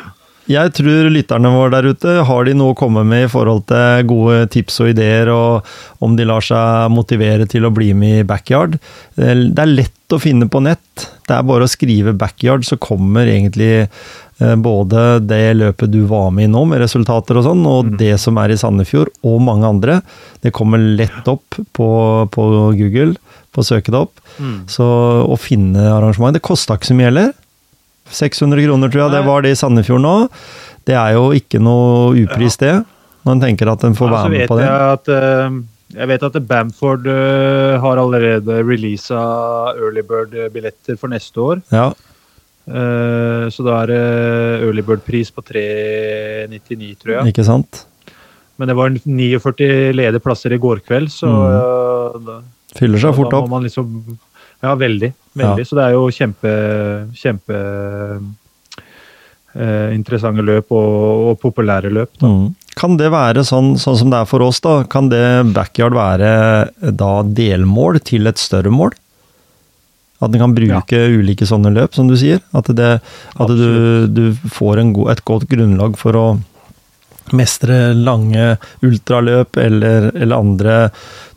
[0.45, 4.05] Jeg tror lytterne våre der ute har de noe å komme med i forhold til
[4.11, 8.27] gode tips og ideer, og om de lar seg motivere til å bli med i
[8.29, 8.77] backyard.
[9.17, 11.07] Det er lett å finne på nett.
[11.25, 16.29] Det er bare å skrive 'backyard', så kommer egentlig eh, både det løpet du var
[16.29, 19.65] med i nå, med resultater og sånn, og det som er i Sandefjord, og mange
[19.65, 20.01] andre.
[20.45, 21.89] Det kommer lett opp på,
[22.29, 22.43] på
[22.77, 23.15] Google,
[23.49, 24.21] på å søke det opp.
[24.69, 24.85] Så
[25.25, 27.33] å finne arrangement Det kosta ikke så mye heller.
[28.09, 30.15] 600 kroner, tror jeg det var det i Sandefjord nå.
[30.85, 32.83] Det er jo ikke noe upris, det.
[33.25, 34.65] Når en tenker at en får være med på det.
[34.67, 35.55] Jeg, at, eh,
[35.97, 39.23] jeg vet at Bamford eh, har allerede releasa
[39.79, 41.61] early bird-billetter for neste år.
[41.71, 41.91] Ja,
[42.65, 43.97] Eh, så da er det
[44.65, 47.27] early bird-pris på 399, tror jeg.
[47.33, 47.83] ikke sant?
[48.57, 52.25] Men det var 49 ledige plasser i går kveld, så Mm.
[52.25, 52.39] da,
[52.75, 53.45] Fyller seg fort da opp.
[53.45, 54.17] må man liksom
[54.65, 55.11] Ja, veldig.
[55.37, 55.67] veldig.
[55.67, 56.51] Så det er jo kjempe,
[57.17, 57.61] kjempe
[59.53, 62.15] eh, interessante løp og, og populære løp.
[62.23, 62.53] Mm.
[62.75, 64.81] Kan det være sånn, sånn som det er for oss, da?
[64.91, 65.23] Kan det
[65.55, 66.31] backyard være
[66.91, 68.97] da delmål til et større mål?
[70.23, 72.41] At en kan bruke ulike sånne løp, som du sier?
[72.55, 72.91] At, det,
[73.35, 76.25] at du, du, får god, et godt grunnlag for å
[77.33, 80.75] mestre lange ultraløp eller, eller andre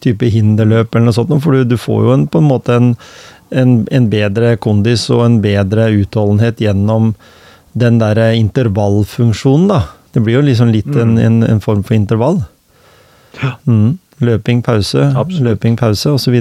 [0.04, 1.32] typer hinderløp eller noe sånt.
[1.44, 2.90] For du, du får jo en, på en måte en,
[3.50, 7.14] en, en, bedre kondis og en bedre utholdenhet gjennom
[7.78, 9.82] den derre intervallfunksjonen, da.
[10.12, 11.24] Det blir jo liksom litt en, Mm.
[11.24, 12.40] en, en form for intervall.
[13.68, 13.98] Mm.
[14.24, 15.44] Løping, pause, Absolutt.
[15.46, 16.34] løping, pause osv.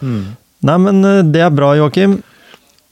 [0.00, 0.36] Mm.
[0.66, 2.20] Nei, men eh, det er bra, Joakim.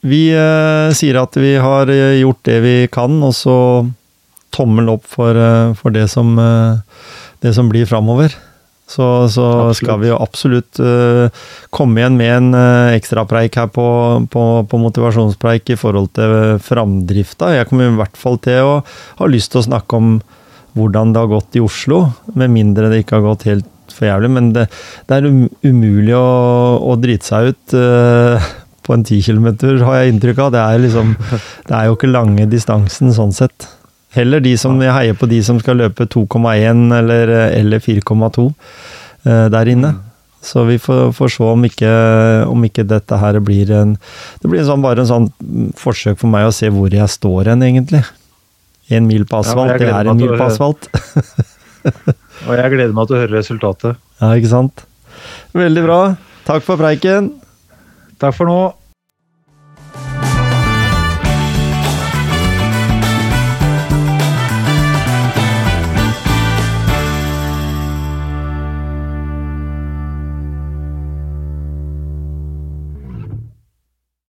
[0.05, 3.57] Vi eh, sier at vi har eh, gjort det vi kan, og så
[4.55, 6.81] tommel opp for, eh, for det, som, eh,
[7.43, 8.35] det som blir framover.
[8.87, 11.25] Så, så skal vi jo absolutt uh,
[11.73, 13.85] komme igjen med en uh, ekstrapreik her på,
[14.29, 17.49] på, på motivasjonspreik i forhold til framdrifta.
[17.55, 20.11] Jeg kommer i hvert fall til å ha lyst til å snakke om
[20.77, 22.03] hvordan det har gått i Oslo,
[22.37, 24.29] med mindre det ikke har gått helt for jævlig.
[24.37, 24.67] Men det,
[25.09, 26.27] det er um, umulig å,
[26.85, 28.51] å drite seg ut uh,
[28.85, 29.49] på en 10 km,
[29.81, 30.53] har jeg inntrykk av.
[30.53, 31.15] Det er, liksom,
[31.71, 33.65] det er jo ikke lange distansen sånn sett.
[34.15, 39.47] Heller de som jeg heier på de som skal løpe 2,1 eller, eller 4,2 eh,
[39.51, 39.95] der inne.
[40.45, 41.91] Så vi får, får se om ikke,
[42.51, 43.95] om ikke dette her blir en
[44.41, 45.27] Det blir en sånn, bare en sånn
[45.79, 48.03] forsøk for meg å se hvor jeg står hen, egentlig.
[48.93, 50.85] En mil på asfalt, ja, det er en mil på asfalt.
[52.45, 54.01] Og jeg gleder meg til å høre resultatet.
[54.21, 54.85] Ja, ikke sant?
[55.57, 55.99] Veldig bra.
[56.45, 57.31] Takk for preiken.
[58.21, 58.59] Takk for nå.